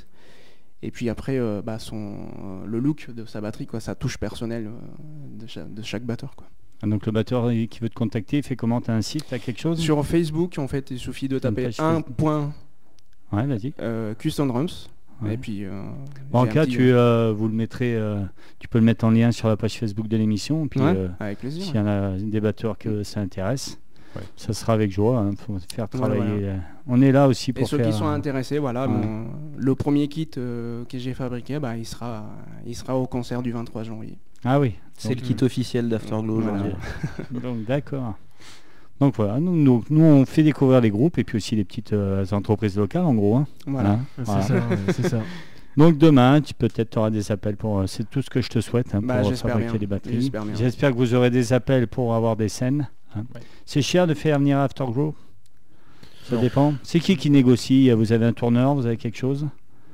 [0.81, 4.71] Et puis après, bah, son, le look de sa batterie, quoi, sa touche personnelle
[5.37, 6.37] de, chaque, de chaque batteur.
[6.37, 6.47] Quoi.
[6.83, 8.81] Ah, Donc le batteur qui veut te contacter, il fait comment?
[8.81, 9.81] T'as un site, t'as quelque chose?
[9.81, 12.53] Sur Facebook, en fait, il suffit de taper un point
[13.33, 13.75] Ouais, vas-y.
[14.19, 14.89] Custom Drums.
[15.21, 15.35] Ouais.
[15.35, 15.83] Et puis, euh,
[16.31, 18.21] Bon, en cas, petit- tu, euh, vous le mettrez, euh,
[18.61, 20.69] tu peux le mettre en lien sur la page Facebook de l'émission.
[20.69, 21.65] Puis Ouais, avec plaisir.
[21.65, 23.81] s'il y en a des batteurs que ça intéresse,
[24.17, 24.23] Ouais.
[24.37, 25.27] ça sera avec joie.
[25.31, 26.21] Il faut faire travailler.
[26.23, 26.33] voilà.
[26.55, 27.87] euh, On est là aussi Et pour ceux faire.
[27.87, 28.95] qui sont euh, intéressés, voilà, ouais.
[29.57, 32.25] le premier kit euh, que j'ai fabriqué, bah, il, sera,
[32.67, 34.19] il sera au concert du 23 janvier.
[34.45, 34.75] Ah oui.
[34.97, 36.73] C'est le kit officiel d'Afterglow aujourd'hui.
[37.31, 38.15] Donc d'accord.
[39.01, 41.93] Donc voilà, nous, nous, nous, on fait découvrir les groupes et puis aussi les petites
[41.93, 43.37] euh, entreprises locales en gros.
[43.37, 43.47] hein.
[43.67, 43.91] Voilà.
[43.91, 44.43] Hein, C'est voilà.
[44.43, 44.61] ça, ouais,
[44.93, 45.21] c'est ça.
[45.77, 47.89] Donc demain, tu peut-être auras des appels pour.
[47.89, 49.79] C'est tout ce que je te souhaite hein, Bah, pour fabriquer bien.
[49.79, 50.33] des batteries.
[50.55, 52.89] J'espère que vous aurez des appels pour avoir des scènes.
[53.17, 53.25] Hein.
[53.35, 53.41] Ouais.
[53.67, 55.15] C'est cher de faire venir Afterglow
[56.25, 56.43] Ça Non.
[56.43, 56.75] dépend.
[56.83, 57.91] C'est qui qui négocie?
[57.91, 59.47] Vous avez un tourneur Vous avez quelque chose?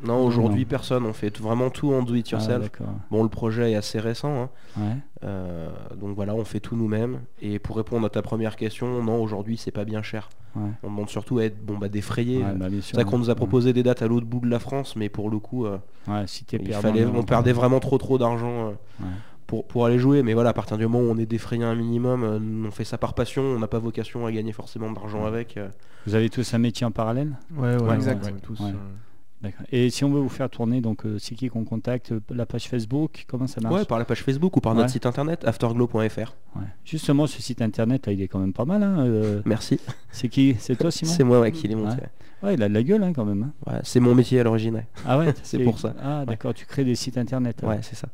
[0.05, 1.07] Non, aujourd'hui personne.
[1.07, 2.71] On fait vraiment tout en do it Ah, yourself.
[3.11, 4.43] Bon, le projet est assez récent.
[4.43, 4.51] hein.
[4.77, 4.97] Ouais.
[5.25, 7.21] Euh, donc voilà, on fait tout nous-mêmes.
[7.41, 10.29] Et pour répondre à ta première question, non, aujourd'hui c'est pas bien cher.
[10.57, 10.69] Ouais.
[10.83, 12.39] On demande surtout à être bon, bah, défrayé.
[12.45, 14.95] Ouais, bah, c'est qu'on nous a proposé des dates à l'autre bout de la France,
[14.95, 15.79] mais pour le coup, euh,
[16.27, 18.69] si il perdant, fallait, on perdait vraiment trop trop d'argent
[19.01, 19.05] euh.
[19.47, 20.22] Pour, pour aller jouer.
[20.22, 22.84] Mais voilà, à partir du moment où on est défrayé un minimum, euh, on fait
[22.84, 25.57] ça par passion, on n'a pas vocation à gagner forcément d'argent avec.
[25.57, 25.68] euh.
[26.07, 27.36] Vous avez tous un métier en parallèle?
[27.57, 28.24] Ouais, ouais, Ouais, exact.
[28.24, 28.70] ouais, tous, Ouais.
[28.70, 29.51] euh.
[29.70, 32.12] Et si on veut vous faire tourner, donc euh, c'est qui qu'on contacte?
[32.12, 33.74] Euh, La page Facebook Comment ça marche?
[33.74, 34.78] Ouais, par la page Facebook ou par Ouais.
[34.78, 35.99] notre site internet afterglow.fr.
[36.57, 36.62] Ouais.
[36.86, 38.82] Justement, ce site internet, là, il est quand même pas mal.
[38.82, 39.78] hein, euh, Merci.
[40.11, 40.57] c'est qui?
[40.59, 41.12] C'est toi, Simon?
[41.12, 41.97] C'est moi ouais, qui l'ai monté.
[41.97, 42.09] Ouais.
[42.42, 43.42] Ouais, il a de la gueule hein, quand même.
[43.66, 43.70] hein.
[43.70, 44.82] Ouais, c'est mon métier à l'origine.
[45.07, 45.95] Ah ouais, C'est pour ça.
[46.03, 47.59] Ah d'accord, tu crées des sites internet.
[47.62, 47.74] alors.
[47.74, 48.09] Ouais, c'est ça.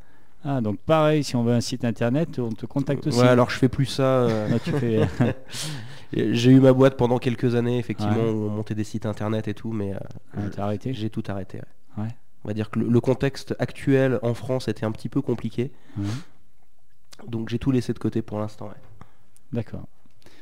[0.45, 3.19] Ah donc pareil, si on veut un site internet, on te contacte aussi.
[3.21, 4.03] Ouais, alors je fais plus ça.
[4.25, 5.01] euh, tu fais.
[6.13, 8.31] J'ai eu ma boîte pendant quelques années, effectivement, Ouais.
[8.33, 10.93] où on montait des sites internet et tout, mais euh, Ah, arrêté?
[10.95, 11.59] j'ai tout arrêté.
[11.99, 12.05] ouais.
[12.05, 12.09] Ouais.
[12.45, 15.71] On va dire que le, le contexte actuel en France était un petit peu compliqué,
[17.29, 18.67] donc j'ai tout laissé de côté pour l'instant.
[18.69, 18.75] ouais.
[19.53, 19.87] D'accord.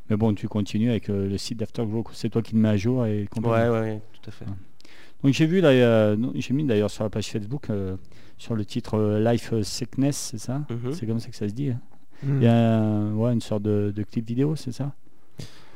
[0.09, 2.77] Mais bon, tu continues avec euh, le site d'Afterglow, c'est toi qui le mets à
[2.77, 3.29] jour et.
[3.43, 4.45] Ouais, ouais, ouais, tout à fait.
[5.25, 7.67] Donc j'ai vu là, euh, j'ai mis d'ailleurs sur la page Facebook
[8.39, 10.93] sur le titre euh, Life Sickness, c'est ça Mhm.
[10.93, 11.71] C'est comme ça que ça se dit.
[11.71, 11.81] hein
[12.23, 12.37] hmm.
[12.39, 14.93] Il y a ouais, une sorte de, de clip vidéo, c'est ça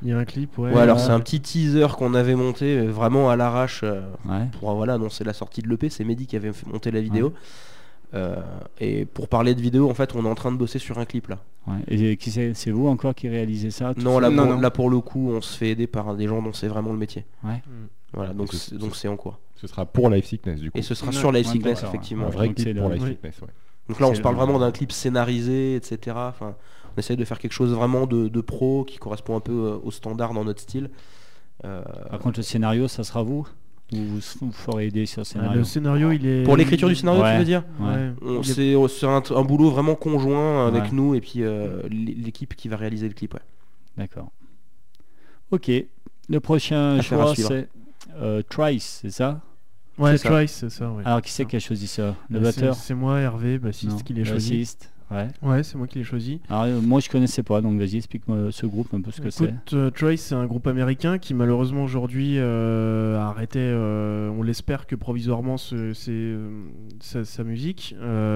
[0.03, 0.73] Il y a un clip, ouais.
[0.73, 4.47] Ouais, alors c'est un petit teaser qu'on avait monté euh, vraiment à l'arrache euh, Ouais.
[4.59, 5.91] pour voilà, annoncer la sortie de l'EP.
[5.91, 7.33] C'est Mehdi qui avait fait monter la vidéo.
[8.15, 8.37] Euh,
[8.79, 11.07] et pour parler de vidéo, en fait, on est en train de bosser sur un
[11.07, 11.39] clip là.
[11.67, 11.79] ouais.
[11.89, 14.61] Et qui c'est C'est vous encore qui réalisez ça tout Non là, Non, pour, non.
[14.61, 16.99] là pour le coup, on se fait aider par des gens dont c'est vraiment le
[16.99, 17.25] métier.
[17.43, 17.63] Ouais.
[18.13, 19.39] Voilà, donc ce- donc c'est en cours.
[19.57, 20.79] Ce sera pour Life Sickness du coup.
[20.79, 21.17] Et ce sera Ouais.
[21.17, 22.27] sur Life Sickness, effectivement.
[22.27, 23.09] un vrai Donc, clip pour Life oui.
[23.11, 23.49] Sickness, ouais.
[23.89, 26.17] Donc là, on C'est se parle le- vraiment d'un clip scénarisé, etc.
[26.17, 26.55] Enfin,
[26.95, 29.77] on essaye de faire quelque chose vraiment de, de pro qui correspond un peu euh,
[29.83, 30.91] au standard dans notre style.
[31.65, 33.47] Euh, Par contre, le scénario, ça sera vous
[33.93, 36.43] Ou vous, vous ferez aider sur le Ah, scénario le scénario, il est.
[36.45, 37.33] pour l'écriture du scénario, Ouais.
[37.35, 37.87] tu veux dire Ouais.
[37.89, 38.13] Ouais.
[38.23, 38.55] On- Il est-
[38.89, 40.89] C'est c'est un, un boulot vraiment conjoint avec Ouais.
[40.93, 43.35] nous et puis euh, l'équipe qui va réaliser le clip.
[43.35, 43.41] ouais.
[43.97, 44.31] D'accord.
[45.51, 45.71] Ok.
[46.29, 47.69] Le prochain Affaire choix, c'est
[48.17, 49.41] euh, Trice, c'est ça
[49.99, 50.31] Ouais, c'est ça.
[50.31, 50.91] Trice, c'est ça.
[50.91, 51.03] Ouais.
[51.05, 52.15] Alors, qui c'est qui a choisi ça?
[52.31, 52.75] Le Bah, c'est- batteur?
[52.75, 54.51] C'est moi, Hervé, bassiste, qui l'ai choisi.
[54.51, 55.29] bassiste, Ouais.
[55.43, 56.41] Ouais, c'est moi qui l'ai choisi.
[56.49, 59.31] Alors, euh, moi, je connaissais pas, donc vas-y, explique-moi ce groupe un peu ce que
[59.31, 59.55] c'est.
[59.75, 64.87] Euh, Trace, c'est un groupe américain qui malheureusement aujourd'hui euh, a arrêté, euh, on l'espère
[64.87, 66.35] que provisoirement, ce- c'est,
[67.01, 67.95] sa, sa musique.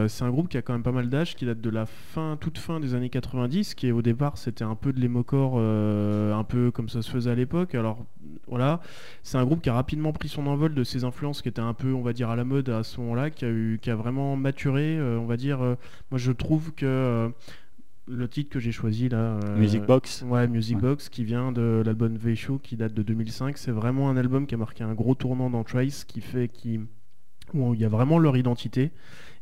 [0.09, 2.37] C'est un groupe qui a quand même pas mal d'âge, qui date de la fin,
[2.41, 6.71] toute fin des années 90, qui au départ c'était un peu de l'émocore, un peu
[6.71, 7.75] comme ça se faisait à l'époque.
[7.75, 8.05] Alors
[8.49, 8.81] voilà,
[9.23, 11.75] c'est un groupe qui a rapidement pris son envol de ses influences qui étaient un
[11.75, 13.97] peu, on va dire, à la mode à ce moment-là, qui a, eu, qui a
[13.97, 15.59] vraiment maturé, on va dire.
[15.59, 16.87] moi je trouve que...
[16.87, 17.29] euh,
[18.09, 20.83] le titre que j'ai choisi là, euh, Music Box Ouais, Music Ouais.
[20.83, 23.59] Box qui vient de l'album V-Show qui date de 2005.
[23.59, 26.81] C'est vraiment un album qui a marqué un gros tournant dans Trace qui fait qui
[27.55, 28.91] où il y a vraiment leur identité.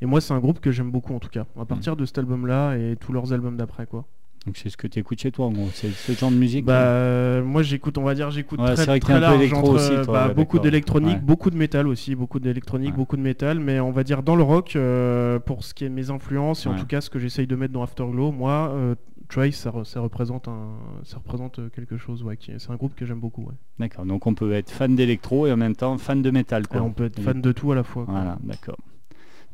[0.01, 1.47] Et moi, c'est un groupe que j'aime beaucoup en tout cas.
[1.59, 4.07] À partir de cet album-là et tous leurs albums d'après quoi.
[4.47, 5.69] Donc, c'est ce que tu écoutes chez toi, en gros.
[5.73, 9.19] C'est ce genre de musique Bah, euh, moi j'écoute, on va dire, j'écoute Ouais, très,
[9.21, 11.23] large entre, aussi, euh, toi, bah, ouais, beaucoup d'électronique, Ouais.
[11.23, 14.43] beaucoup de métal aussi, beaucoup d'électronique, beaucoup de métal, mais on va dire dans le
[14.43, 17.47] rock, euh, pour ce qui est mes influences et en tout cas ce que j'essaye
[17.47, 18.95] de mettre dans Afterglow, moi, euh,
[19.31, 20.75] Trace, ça, re- ça représente un,
[21.05, 22.39] ça représente euh, quelque chose, ouais.
[22.39, 23.45] C'est un groupe que j'aime beaucoup.
[23.45, 23.55] Ouais.
[23.79, 26.67] D'accord, donc on peut être fan d'électro et en même temps fan de métal, Et
[26.67, 26.83] quoi.
[26.83, 28.05] on peut être fan de tout à la fois.
[28.05, 28.13] quoi.
[28.15, 28.77] Voilà, d'accord.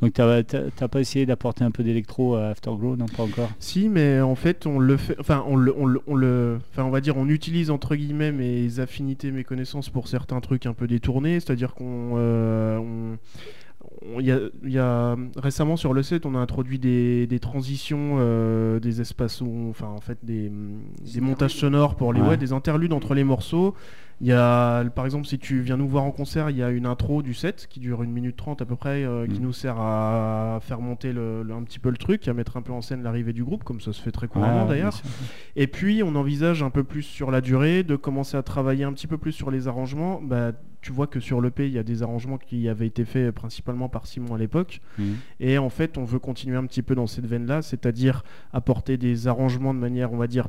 [0.02, 2.96] Donc, t'as t'as- t'as pas essayé d'apporter un peu d'électro à Afterglow?
[2.96, 5.16] Non, pas encore Si, mais en fait, on le fait.
[5.20, 8.32] Enfin, on le, on le, on le- enfin, on va dire, on utilise entre guillemets
[8.32, 11.38] mes affinités, mes connaissances pour certains trucs un peu détournés.
[11.40, 13.18] C'est-à-dire qu'on, euh, on-
[14.16, 17.26] on- il y a, il y a- récemment sur le set, on a introduit des,
[17.26, 20.50] des transitions, euh, des espaces où, on- enfin, en fait, des,
[21.12, 22.28] des montages sonores pour les, Ouais.
[22.28, 23.74] ouais, des interludes entre les morceaux.
[24.22, 26.68] Il y a, par exemple, si tu viens nous voir en concert, il y a
[26.68, 29.42] une intro du set qui dure une minute trente à peu près, euh, qui Mm.
[29.42, 32.62] nous sert à faire monter le- le- un petit peu le truc, à mettre un
[32.62, 35.00] peu en scène l'arrivée du groupe, comme ça se fait très couramment d'ailleurs.
[35.56, 38.92] Et puis, on envisage un peu plus sur la durée, de commencer à travailler un
[38.92, 40.20] petit peu plus sur les arrangements.
[40.22, 40.52] Bah,
[40.82, 43.88] tu vois que sur l'EP, il y a des arrangements qui avaient été faits principalement
[43.90, 44.80] par Simon à l'époque.
[44.98, 45.14] Mhm.
[45.38, 49.28] Et en fait, on veut continuer un petit peu dans cette veine-là, c'est-à-dire apporter des
[49.28, 50.48] arrangements de manière, on va dire,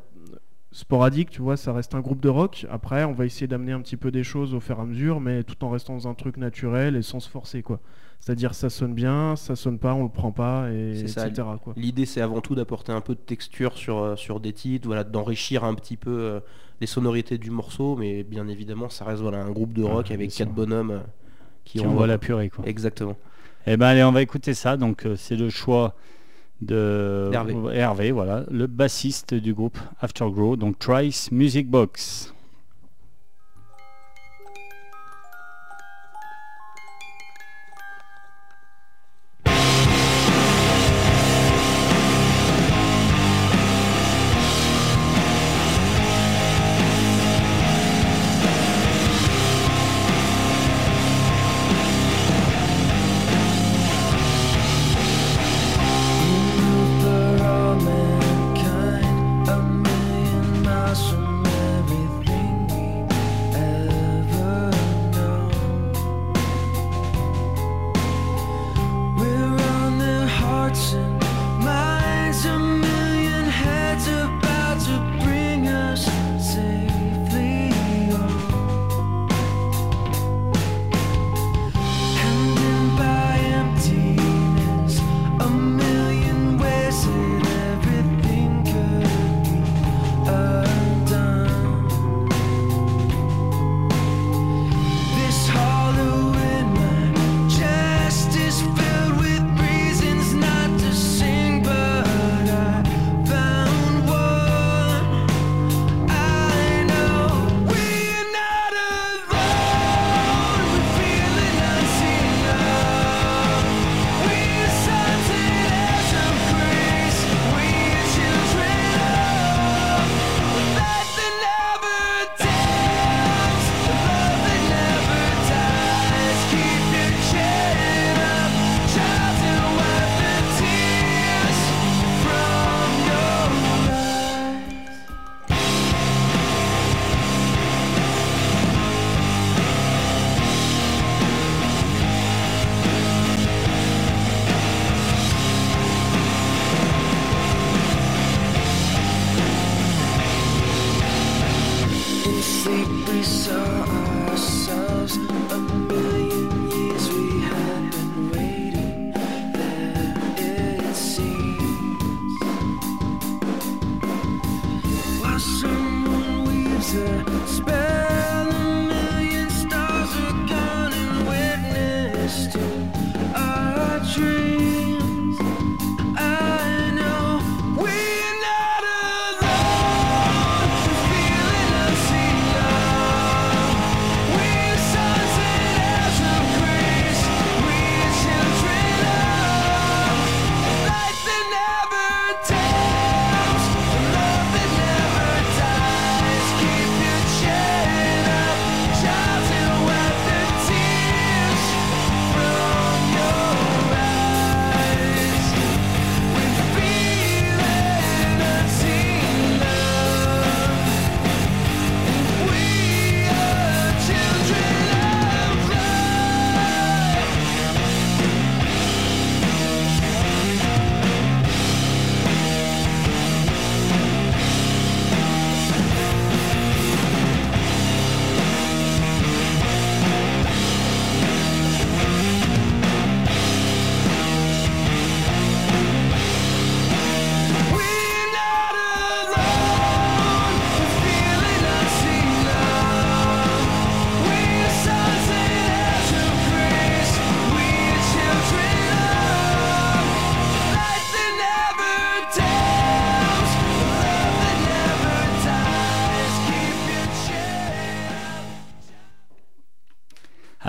[0.72, 2.66] sporadique, tu vois, ça reste un groupe de rock.
[2.70, 5.20] Après, on va essayer d'amener un petit peu des choses au fur et à mesure,
[5.20, 7.80] mais tout en restant dans un truc naturel et sans se forcer, quoi.
[8.20, 11.46] C'est-à-dire, ça sonne bien, ça sonne pas, on le prend pas, et C'est ça, etc.
[11.62, 11.74] quoi.
[11.76, 15.04] L'idée, c'est avant tout d'apporter un peu de texture sur, euh, sur des titres, voilà,
[15.04, 16.40] d'enrichir un petit peu euh,
[16.80, 20.14] les sonorités du morceau, mais bien évidemment, ça reste voilà, un groupe de rock Ouais,
[20.14, 21.00] avec quatre bonhommes euh,
[21.64, 22.64] qui, Qui envoient, envoie la purée, quoi.
[22.66, 23.16] Exactement.
[23.66, 24.76] Eh ben allez, on va écouter ça.
[24.76, 25.94] Donc euh, c'est le choix
[26.62, 27.54] de Hervé.
[27.72, 32.32] Hervé, voilà, le bassiste du groupe Afterglow, donc Trice Music Box.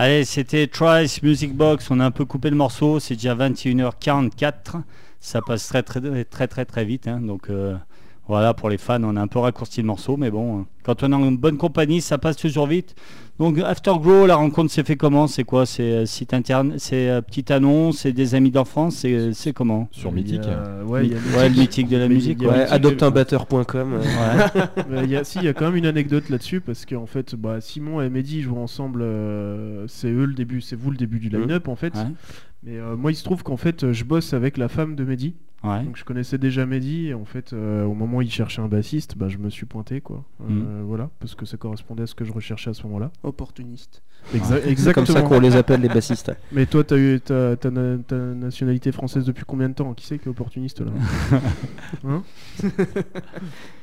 [0.03, 1.89] Allez, c'était Trice Music Box.
[1.89, 2.99] On a un peu coupé le morceau.
[2.99, 4.81] C'est déjà 21h44.
[5.21, 7.07] Ça passe très très très très très vite.
[7.07, 7.21] hein.
[7.21, 7.77] Donc euh,
[8.27, 10.15] voilà, pour les fans, on a un peu raccourci le morceau.
[10.17, 12.95] Mais bon, euh, quand on est en bonne compagnie, ça passe toujours vite.
[13.39, 15.25] Donc Afterglow, la rencontre s'est fait comment?
[15.27, 15.65] C'est quoi?
[15.65, 19.03] C'est euh, site interne C'est euh, petite annonce C'est des amis d'enfance
[19.33, 19.87] C'est comment?
[19.91, 20.41] Sur Mythique.
[20.45, 22.41] a- ouais, Ouais, le mythique de la musique.
[22.41, 22.47] ouais.
[22.47, 23.93] Ouais, Mythique, adopteunbatteur.com.
[23.95, 24.61] euh, Ouais.
[24.91, 27.07] Euh, il y a, si, il y a quand même une anecdote là-dessus parce qu'en
[27.07, 29.01] fait, bah, Simon et Mehdi jouent ensemble.
[29.01, 31.95] euh, c'est eux le début, c'est vous le début du line-up en fait.
[31.95, 32.03] Ouais.
[32.63, 35.33] Mais euh, moi, il se trouve qu'en fait, je bosse avec la femme de Mehdi.
[35.63, 35.81] Ouais.
[35.83, 38.67] Donc je connaissais déjà Mehdi et en fait, euh, au moment où il cherchait un
[38.67, 40.23] bassiste, bah, je me suis pointé quoi.
[40.41, 40.83] Euh, Mm.
[40.85, 43.11] Voilà, parce que ça correspondait à ce que je recherchais à ce moment-là.
[43.23, 44.01] Opportuniste.
[44.33, 45.05] Exa- C'est exactement.
[45.05, 46.31] comme ça qu'on les appelle les bassistes.
[46.53, 49.93] Mais toi, t'as eu ta, ta na- ta nationalité française depuis combien de temps?
[49.93, 50.91] Qui c'est qui est opportuniste là?
[52.07, 52.23] Hein?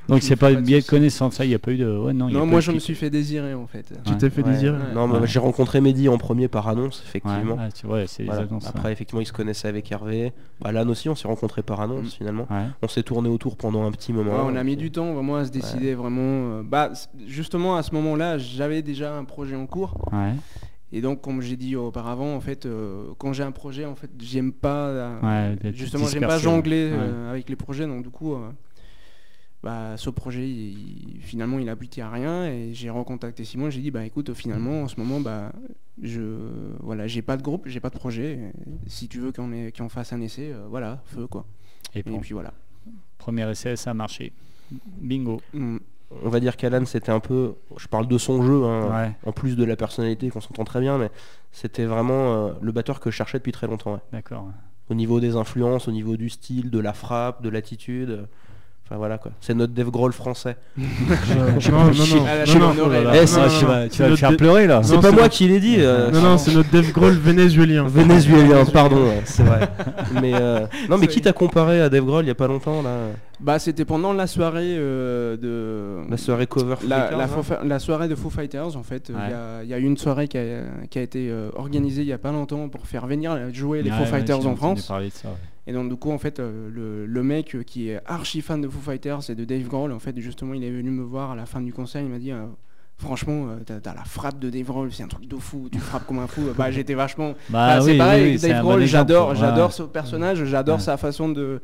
[0.08, 1.34] Donc c'est pas pas biais de connaissance.
[1.34, 1.86] Ça, il n'y a pas eu de.
[1.96, 3.92] Ouais, non, y moi je me suis fait désirer en fait.
[4.04, 4.18] Tu Ouais.
[4.18, 4.50] t'es fait Ouais.
[4.52, 4.76] désirer?
[4.94, 5.26] Non, mais Ouais.
[5.26, 7.54] j'ai rencontré Mehdi en premier par annonce, Ouais, effectivement.
[7.56, 8.42] ouais, ouais, Voilà.
[8.42, 8.66] annonces.
[8.66, 10.32] Après, effectivement, il se connaissait avec Hervé.
[10.60, 12.18] Bah, Lan aussi, on s'est rencontrés par annonce Mm.
[12.18, 12.46] finalement.
[12.50, 12.66] ouais.
[12.82, 14.32] On s'est tourné autour pendant un petit moment.
[14.32, 16.20] Ouais, on a mis du temps vraiment à se décider vraiment.
[16.22, 16.90] euh, bah,
[17.26, 19.94] justement à ce moment-là, j'avais déjà un projet en cours.
[20.12, 20.34] Ouais.
[20.92, 24.10] Et donc, comme j'ai dit auparavant, en fait, euh, quand j'ai un projet, en fait,
[24.18, 24.88] j'aime pas.
[24.88, 25.20] euh,
[25.54, 26.98] Ouais, justement, j'aime pas jongler ouais.
[26.98, 27.86] euh, avec les projets.
[27.86, 28.50] Donc, du coup, euh,
[29.62, 32.46] bah, ce projet, il- finalement, il aboutit à rien.
[32.46, 33.70] Et j'ai recontacté Simon.
[33.70, 35.52] J'ai dit, bah, écoute, finalement, en ce moment, bah,
[36.02, 36.22] je,
[36.80, 38.38] voilà, j'ai pas de groupe, j'ai pas de projet.
[38.86, 41.44] Et Si tu veux qu'on ait- qu'on fasse un essai, euh, voilà, feu quoi.
[41.94, 42.52] Et puis voilà.
[43.18, 44.32] premier essai, ça a marché.
[44.70, 45.40] Bingo.
[45.52, 45.78] Mm.
[46.24, 47.54] On va dire qu'Alan, c'était un peu.
[47.76, 50.80] Je parle de son jeu, hein, Ouais, en plus de la personnalité qu'on s'entend très
[50.80, 51.10] bien, mais
[51.52, 53.94] c'était vraiment euh, le batteur que je cherchais depuis très longtemps.
[53.94, 54.00] ouais.
[54.12, 54.48] d'accord.
[54.88, 58.26] Au niveau des influences, au niveau du style, de la frappe, de l'attitude.
[58.90, 59.30] Enfin voilà quoi.
[59.40, 60.56] C'est notre Dave Grohl français.
[60.76, 61.12] non, non,
[61.70, 64.82] non, non, non, Non, non, tu non, vas, me faire pleurer là.
[64.82, 65.76] C'est Non, pas moi qui l'ai dit.
[65.78, 67.86] euh, Non, non, c'est notre Dave Grohl vénézuélien.
[67.86, 69.68] Vénézuélien, pardon, c'est vrai.
[70.20, 72.82] Mais euh, non, mais qui t'a comparé à Dave Grohl il y a pas longtemps
[72.82, 72.90] là
[73.38, 76.10] Bah, c'était pendant la soirée euh, de.
[76.10, 76.74] La soirée cover.
[76.88, 79.20] La, Fighters, la hein soirée de Foo Fighters, en fait, il Ouais.
[79.30, 80.42] y a- il y, a eu une soirée qui a,
[80.90, 83.90] qui a été euh, organisée il y a pas longtemps pour faire venir jouer les
[83.90, 84.78] Ouais, Foo ouais, Fighters en France.
[84.78, 85.08] de ça, ouais.
[85.70, 88.60] Et donc, du coup, en fait, euh, le, le mec euh, qui est archi fan
[88.60, 91.30] de Foo Fighters et de Dave Grohl, en fait, justement, il est venu me voir
[91.30, 92.02] à la fin du concert.
[92.02, 92.44] Il m'a dit, euh,
[92.98, 95.68] franchement, euh, t'as la frappe de Dave Grohl, c'est un truc de fou.
[95.70, 96.42] Tu frappes comme un fou.
[96.58, 97.34] bah, j'étais vachement.
[97.50, 98.84] Bah, Bah, oui, c'est pareil oui, avec c'est Dave bon Grohl.
[98.84, 99.34] J'adore, quoi.
[99.36, 99.72] j'adore Ouais.
[99.74, 100.44] ce personnage.
[100.44, 100.82] J'adore Ouais.
[100.84, 101.60] sa façon de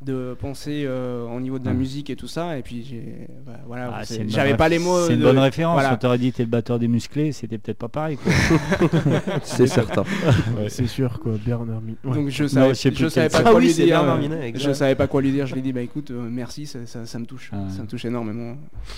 [0.00, 2.56] de penser euh, au niveau de la musique et tout ça.
[2.56, 5.04] Et puis, j'ai, bah, voilà, Ah, c'est- c'est une j'avais bonne pas les mots.
[5.06, 5.74] C'est une de- bonne référence.
[5.74, 5.94] voilà.
[5.94, 8.16] On t'aurait dit t'es le batteur des musclés, c'était peut-être pas pareil.
[8.16, 8.32] Quoi.
[9.42, 10.04] C'est certain.
[10.56, 10.68] Ouais.
[10.68, 12.14] C'est sûr quoi, Bernard Mi- ouais.
[12.14, 13.42] Donc je savais, je sais plus je savais quel pas c'est.
[13.44, 13.96] quoi Ah oui, lui c'est dire.
[13.98, 14.68] Bernard euh, Minet, exact.
[14.68, 15.46] Je savais pas quoi lui dire.
[15.46, 17.82] Je lui ai dit bah écoute, euh, merci, ça, ça- ça me touche, Ah ça
[17.82, 18.56] me touche énormément.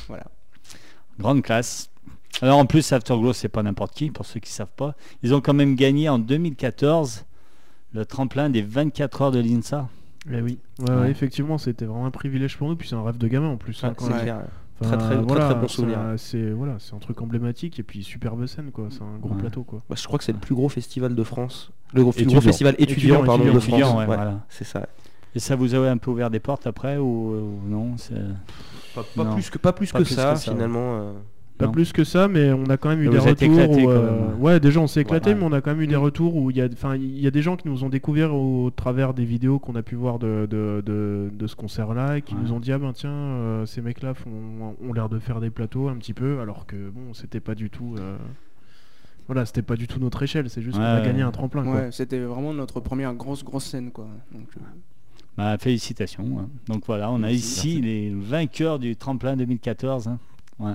[0.08, 0.24] Voilà.
[1.18, 1.90] Grande classe.
[2.42, 4.94] Alors en plus, Afterglow, c'est pas n'importe qui, pour ceux qui savent pas.
[5.22, 7.24] Ils ont quand même gagné en 2014
[7.92, 9.88] le tremplin des 24 heures de l'INSA.
[10.30, 11.10] Eh oui, ouais, ouais, Ouais.
[11.10, 12.76] effectivement, c'était vraiment un privilège pour nous.
[12.76, 13.82] Puis c'est un rêve de gamin en plus.
[13.84, 14.32] hein, quand c'est.
[14.82, 15.98] Très, très- très, très bon souvenir.
[15.98, 18.86] un- C'est voilà, c'est un truc emblématique et puis superbe scène quoi.
[18.90, 19.40] C'est un gros Ouais.
[19.40, 19.82] plateau quoi.
[19.90, 21.70] Bah, je crois que c'est le plus gros festival de France.
[21.92, 22.32] Le gros, Étudiant.
[22.32, 23.68] gros festival étudiant, Étudiant, pardon, étudiant, de France.
[23.78, 24.40] étudiant, ouais, Ouais, voilà.
[24.48, 24.88] C'est ça.
[25.34, 27.94] Et ça vous a un peu ouvert des portes après ou, ou non
[28.94, 29.34] Pas, pas Non.
[29.34, 30.54] plus que, pas plus Pas que plus ça, que ça, ouais.
[30.56, 30.98] finalement.
[30.98, 31.12] euh.
[31.60, 31.72] Pas Non.
[31.72, 33.52] plus que ça, mais on a quand même eu des vous retours.
[33.52, 34.34] éclatés, où, quand euh.
[34.40, 35.36] Ouais, déjà on s'est éclaté, Ouais.
[35.36, 37.26] mais on a quand même eu des retours où il y a, enfin, il y
[37.26, 40.18] a des gens qui nous ont découvert au travers des vidéos qu'on a pu voir
[40.18, 42.40] de, de, de- de ce concert-là, et qui Ouais.
[42.42, 44.30] nous ont dit ah ben tiens, euh, ces mecs-là font,
[44.82, 47.70] ont l'air de faire des plateaux un petit peu, alors que bon, c'était pas du
[47.70, 47.94] tout.
[47.98, 48.16] euh,
[49.26, 51.04] Voilà, c'était pas du tout notre échelle, c'est juste qu'on a Ouais.
[51.06, 51.64] gagné un tremplin.
[51.64, 54.08] Ouais, c'était vraiment notre première grosse grosse scène quoi.
[54.32, 54.60] Donc, euh,
[55.36, 56.24] Bah, félicitations.
[56.40, 56.48] hein.
[56.66, 60.08] Donc voilà, on a Merci, ici les vainqueurs du tremplin 2014.
[60.08, 60.18] hein.
[60.58, 60.72] Ouais.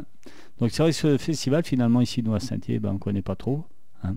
[0.60, 3.22] Donc c'est vrai que ce festival, finalement, ici, nous à Saint-Thier, ben, on ne connaît
[3.22, 3.64] pas trop.
[4.03, 4.16] hein.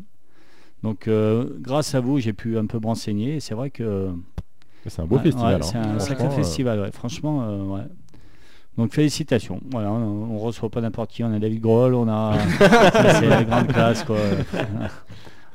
[0.84, 3.36] Donc euh, grâce à vous, j'ai pu un peu me renseigner.
[3.36, 4.10] et C'est vrai que
[4.86, 5.54] C'est un beau ouais, festival.
[5.54, 5.62] ouais, hein.
[5.62, 6.92] c'est un sacré euh, festival, ouais.
[6.92, 7.42] franchement.
[7.42, 7.82] euh, ouais.
[8.76, 9.60] Donc félicitations.
[9.72, 11.24] Voilà, on, on reçoit pas n'importe qui.
[11.24, 14.18] On a David Grohl, on a c'est la grande classe quoi.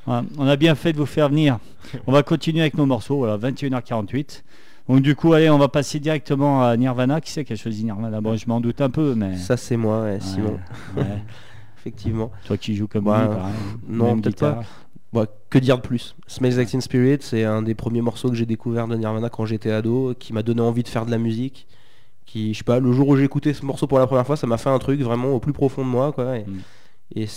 [0.06, 1.60] On a bien fait de vous faire venir.
[2.06, 3.16] On va continuer avec nos morceaux.
[3.20, 4.44] Voilà, 21h48.
[4.90, 7.22] Donc du coup, allez, on va passer directement à Nirvana.
[7.22, 8.20] Qui c'est qui a choisi Nirvana?
[8.22, 10.60] Bon, je m'en doute un peu, mais Ça, c'est moi, ouais, Simon.
[10.98, 11.04] ouais.
[11.80, 12.32] Effectivement.
[12.46, 13.54] Toi qui joues comme Bah, lui, pareil.
[13.88, 14.58] non, peut-être.
[15.12, 16.16] Bon, que dire de plus?
[16.28, 19.46] Smells Like Teen Spirit, c'est un des premiers morceaux que j'ai découvert de Nirvana quand
[19.46, 21.68] j'étais ado, qui m'a donné envie de faire de la musique.
[22.26, 24.38] Qui, je sais pas, le jour où j'ai écouté ce morceau pour la première fois,
[24.38, 26.38] ça m'a fait un truc vraiment au plus profond de moi, quoi.
[26.38, 26.60] Et, Mm.
[27.16, 27.28] et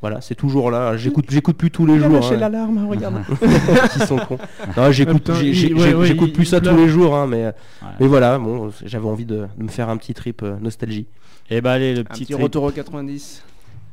[0.00, 0.96] voilà, c'est toujours là.
[0.96, 2.24] J'écoute, j'écoute plus tous les jours.
[2.24, 2.36] hein.
[2.36, 3.22] l'alarme, regarde.
[3.92, 4.38] Qui sont cons.
[4.76, 6.76] Non, j'écoute, Putain, j'ai- il- j'ai- ouais, ouais, j'écoute il- plus ça il tous pleure.
[6.80, 7.52] les jours, hein, mais, Ouais.
[8.00, 11.06] mais voilà, bon, j'avais envie de, de me faire un petit trip euh, nostalgie.
[11.50, 13.42] Et bah allez, le Un petit, petit trip, retour au 90.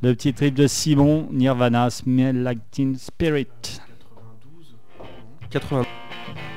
[0.02, 3.46] le petit trip de Simon, Nirvana, Smell Like Teen Spirit.
[5.50, 5.82] 80.
[5.82, 6.55] Thank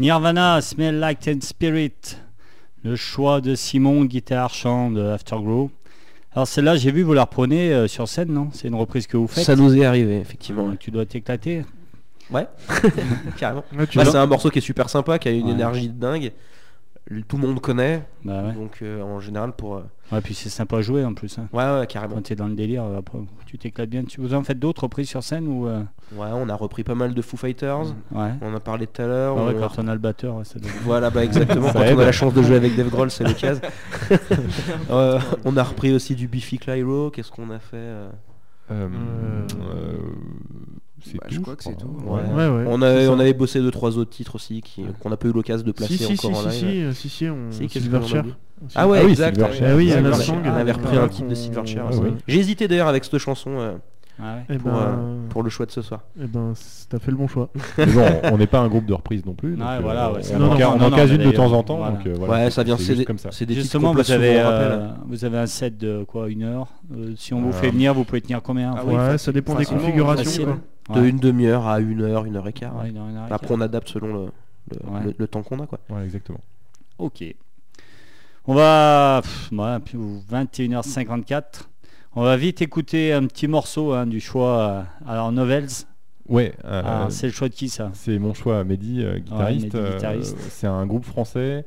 [0.00, 2.16] Nirvana, Smell Like Teen Spirit.
[2.82, 5.70] Le choix de Simon, guitare, chant de Afterglow.
[6.32, 8.48] Alors celle-là, j'ai vu, vous la reprenez euh, sur scène, non?
[8.54, 9.44] C'est une reprise que vous faites?
[9.44, 10.66] Ça nous est arrivé, effectivement.
[10.68, 11.66] Donc, Tu dois t'éclater.
[12.30, 12.46] Ouais,
[13.36, 13.62] carrément.
[13.76, 15.52] Ouais, Bah, c'est un morceau qui est super sympa, qui a une Ouais.
[15.52, 16.32] énergie de dingue.
[17.26, 18.52] Tout le monde connaît, Bah ouais.
[18.52, 19.76] donc euh, en général pour.
[19.76, 19.82] euh,
[20.12, 21.38] Ouais, puis c'est sympa à jouer en plus.
[21.38, 21.48] hein.
[21.52, 22.14] Ouais, ouais, carrément.
[22.16, 24.04] Quand tu es dans le délire, euh, après, tu t'éclates bien.
[24.04, 25.80] Tu vous en faites d'autres reprises sur scène ou euh,
[26.14, 27.86] Ouais, on a repris pas mal de Foo Fighters.
[28.12, 28.30] Ouais.
[28.42, 29.36] On en a parlé tout à l'heure.
[29.36, 31.72] Ouais, on- quand on a le batteur, ça Voilà, bah exactement.
[31.72, 33.62] Quand on a la chance de jouer avec Dave Grohl, c'est l'occasion.
[34.90, 37.10] Euh, on a repris aussi du Biffy Clyro.
[37.10, 38.08] Qu'est-ce qu'on a fait euh?
[38.72, 39.96] Euh, Euh, euh,
[41.04, 41.34] c'est Bah, tout.
[41.34, 41.86] je crois que c'est tout.
[42.06, 42.20] Ouais.
[42.34, 42.64] Ouais, ouais.
[42.66, 43.10] on, ça.
[43.12, 45.72] on avait bossé deux trois autres titres aussi qui- qu'on n'a pas eu l'occasion de
[45.72, 46.92] placer Si, si, si, encore en si, live.
[46.92, 47.50] si, si, si, on...
[47.50, 48.24] Si, a Silverchair.
[48.74, 49.34] Ah ouais, Ah oui, exact.
[49.36, 49.68] Silverchair.
[49.72, 49.92] Ah oui.
[49.92, 50.10] Anna
[50.44, 51.86] on, avait repris un titre de Silverchair.
[52.00, 52.12] ouais.
[52.28, 53.72] J'ai hésité d'ailleurs avec cette chanson euh,
[54.22, 54.42] Ah ouais.
[54.50, 56.00] Eh pour, ben, euh, pour le choix de ce soir.
[56.22, 56.52] eh ben,
[56.88, 57.48] t'as fait le bon choix.
[57.78, 59.56] Mais bon, on n'est pas un groupe de reprise non plus.
[59.56, 61.16] donc, euh, voilà, ouais, c'est on non, en non, on non, en non, case mais
[61.16, 61.76] une de temps en temps.
[61.78, 61.92] voilà.
[61.96, 62.76] donc, euh, voilà, ouais, c'est- ça vient.
[62.76, 63.28] c'est C'est juste des, comme ça.
[63.32, 67.14] c'est des Justement, vous avez, euh, vous avez un set de quoi, une heure Euh,
[67.16, 69.54] Si on vous Euh, fait venir, vous pouvez tenir combien Ah oui, ouais, ça dépend
[69.54, 70.58] des configurations.
[70.92, 72.74] De une demi-heure à une heure, une heure et quart.
[73.30, 74.20] Après, on adapte selon le,
[74.70, 75.00] le, Ouais.
[75.04, 75.66] le- le temps qu'on a.
[75.66, 75.78] Quoi.
[75.88, 76.40] Ouais, exactement.
[76.98, 77.24] Ok.
[78.46, 79.20] On va.
[79.22, 79.98] pff, ouais, puis
[80.30, 81.68] 21h54.
[82.16, 84.58] On va vite écouter un petit morceau hein, du choix.
[84.58, 85.68] euh, alors, Novels.
[86.28, 86.52] Ouais.
[86.64, 87.90] euh, Ah, c'est le choix de qui ça?
[87.94, 89.74] C'est mon choix, Mehdi, euh, guitariste.
[89.74, 91.64] Euh, c'est un groupe français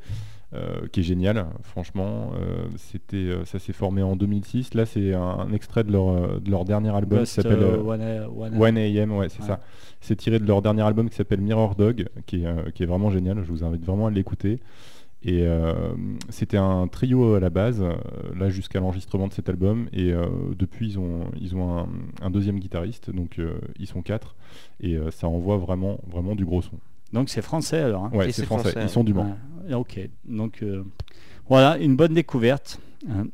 [0.53, 2.31] euh, qui est génial, franchement.
[2.39, 4.73] Euh, c'était, euh, ça s'est formé en 2006.
[4.73, 7.77] Là, c'est un, un extrait de leur, euh, de leur dernier album qui s'appelle euh,
[7.77, 9.47] euh, One A- One A- 1 AM, ouais, c'est Ouais.
[9.47, 9.59] ça.
[10.01, 12.85] C'est tiré de leur dernier album qui s'appelle Mirror Dog, qui est, euh, qui est
[12.85, 13.37] vraiment génial.
[13.43, 14.59] Je vous invite vraiment à l'écouter.
[15.26, 15.74] Et euh,
[16.30, 17.93] c'était un trio à la base, euh,
[18.38, 19.88] là jusqu'à l'enregistrement de cet album.
[19.93, 20.26] Et euh,
[20.57, 21.88] depuis, ils ont, ils ont un,
[22.21, 24.36] un deuxième guitariste, donc euh, ils sont quatre.
[24.82, 26.78] Et ça envoie vraiment, vraiment du gros son.
[27.13, 28.05] Donc, c'est français alors.
[28.05, 28.71] hein Ouais, c'est français.
[28.71, 29.38] français, Ils sont du Mans.
[29.67, 30.63] Ouais, ok, donc
[31.47, 32.80] voilà, une bonne découverte.
[33.09, 33.28] hein.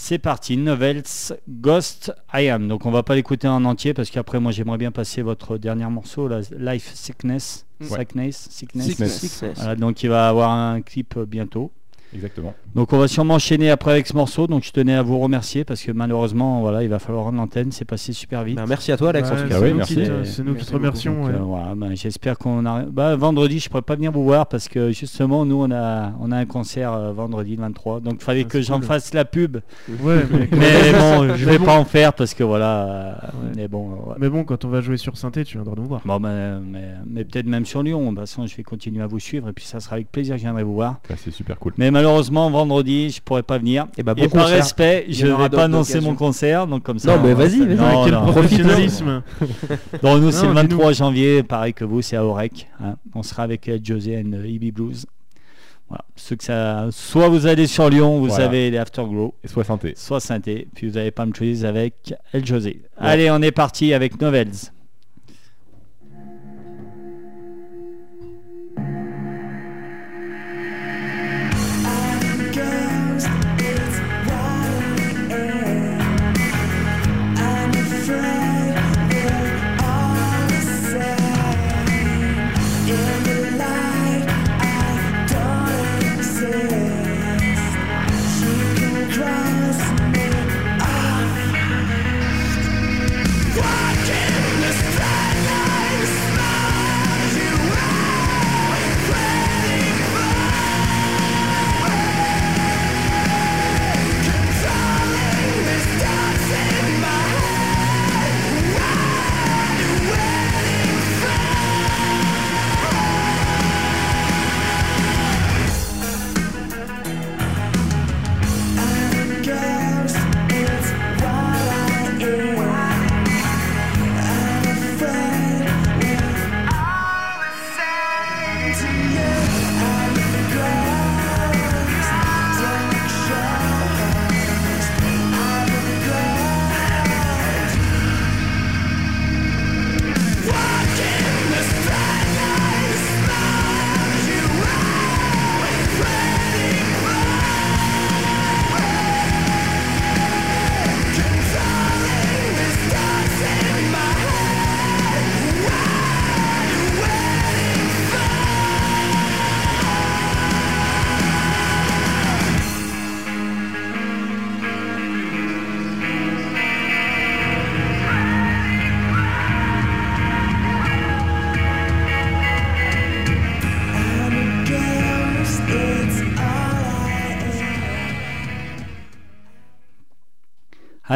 [0.00, 1.02] C'est parti, Novels
[1.48, 2.68] Ghost I Am.
[2.68, 5.86] Donc on va pas l'écouter en entier parce qu'après moi j'aimerais bien passer votre dernier
[5.86, 7.66] morceau, la Life Sickness.
[7.80, 7.98] Ouais.
[7.98, 8.86] Sickness, sickness.
[8.86, 9.18] Sickness.
[9.18, 9.56] Sickness.
[9.56, 11.72] Voilà, donc il va avoir un clip euh, bientôt.
[12.14, 12.54] Exactement.
[12.74, 14.46] Donc on va sûrement enchaîner après avec ce morceau.
[14.46, 17.72] Donc je tenais à vous remercier parce que malheureusement voilà il va falloir rendre l'antenne,
[17.72, 18.56] c'est passé super vite.
[18.56, 19.28] Ben, merci à toi, Alex.
[19.30, 19.60] en Ouais, tout c'est cas.
[19.60, 19.94] Oui, nous merci.
[19.94, 21.14] qui nous qui te remercions.
[21.14, 21.34] Donc, ouais.
[21.34, 22.82] euh, voilà, ben, j'espère qu'on a.
[22.82, 26.30] Bah, vendredi, je pourrais pas venir vous voir parce que justement, nous, on a, on
[26.30, 28.00] a un concert euh, vendredi le 23.
[28.00, 28.84] Donc, il fallait Ah, que j'en cool.
[28.84, 29.58] fasse la pub.
[30.02, 31.64] Ouais, mais, Mais bon, je Mais vais bon.
[31.64, 33.18] pas en faire parce que voilà.
[33.42, 33.52] Ouais.
[33.56, 34.14] Mais bon, ouais.
[34.18, 36.02] mais bon, quand on va jouer sur synthé, tu viendras nous voir.
[36.04, 38.02] Bon, ben, mais, mais peut-être même sur Lyon.
[38.02, 40.34] De toute façon, je vais continuer à vous suivre et puis ça sera avec plaisir
[40.34, 40.96] que je viendrai vous voir.
[41.16, 41.72] C'est super cool.
[41.78, 43.86] Mais malheureusement, vendredi, je pourrais pas venir.
[43.96, 46.66] Et bah, bon et par respect, je aura vais pas annoncer mon concert.
[46.66, 47.16] Donc, comme ça.
[47.16, 47.76] Non, mais vas-y, vas-y.
[47.76, 48.26] Non, Quel non.
[48.32, 49.22] professionnalisme
[50.02, 50.54] Donc nous c'est le dis-nous.
[50.54, 52.68] 23 janvier, pareil que vous, c'est à Orec.
[52.82, 52.96] hein.
[53.14, 55.06] On sera avec euh, José and euh, EB Blues.
[55.88, 56.04] Voilà.
[56.16, 56.88] Ceux que ça...
[56.90, 58.44] Soit vous allez sur Lyon, vous Voilà.
[58.44, 59.94] avez les Afterglow, Et sois synthé.
[59.96, 62.82] soit Synthé, puis vous avez Palm Trees avec El José.
[62.98, 64.50] Allez, on est parti avec Novels.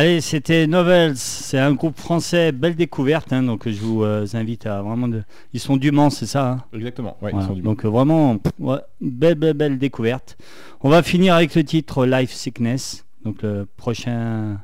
[0.03, 4.67] Allez, c'était Novels, c'est un groupe français, belle découverte, hein, donc je vous euh, invite
[4.67, 5.07] à vraiment...
[5.07, 5.23] De...
[5.53, 6.65] Ils sont du Mans, c'est ça hein?
[6.73, 7.17] Exactement.
[7.23, 7.45] Ouais, Voilà.
[7.45, 10.37] ils sont du Donc euh, vraiment, pff, ouais, belle, belle, belle découverte.
[10.81, 14.59] On va finir avec le titre Life Sickness, donc le prochain...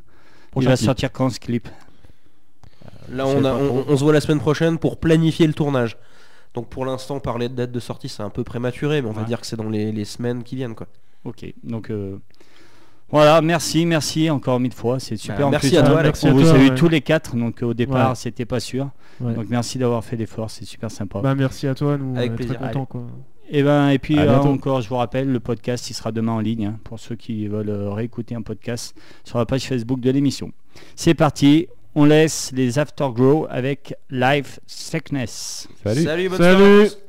[0.51, 0.86] Prochain il va clip.
[0.86, 1.68] sortir quand ce clip?
[3.09, 5.99] Là, Je sais on, a- on, se voit la semaine prochaine pour planifier le tournage.
[6.55, 9.22] Donc pour l'instant, parler de date de sortie, c'est un peu prématuré, mais on va
[9.22, 10.74] dire que c'est dans les, les semaines qui viennent.
[10.74, 10.89] Quoi.
[11.24, 12.18] Ok, donc euh,
[13.11, 15.38] voilà, merci, merci encore mille fois, c'est super.
[15.38, 16.24] Bah, merci plus, à toi, on- Alex.
[16.24, 16.74] On Merci à vous toi, a eu ouais.
[16.74, 18.14] tous les quatre, donc au départ Ouais.
[18.16, 18.90] c'était pas sûr.
[19.20, 19.34] Ouais.
[19.34, 21.20] Donc merci d'avoir fait l'effort, c'est super sympa.
[21.20, 22.56] Bah, merci à toi, nous, Avec on est plaisir.
[22.59, 22.84] très contents.
[22.86, 23.06] Quoi.
[23.50, 26.40] Et ben et puis euh, encore, je vous rappelle, le podcast il sera demain en
[26.40, 28.94] ligne hein, pour ceux qui veulent euh, réécouter un podcast
[29.24, 30.52] sur la page Facebook de l'émission.
[30.96, 35.66] C'est parti, on laisse les Afterglow avec Life Sickness.
[35.82, 36.02] Salut.
[36.04, 36.59] Salut, bonne Salut.
[36.86, 37.07] soirée.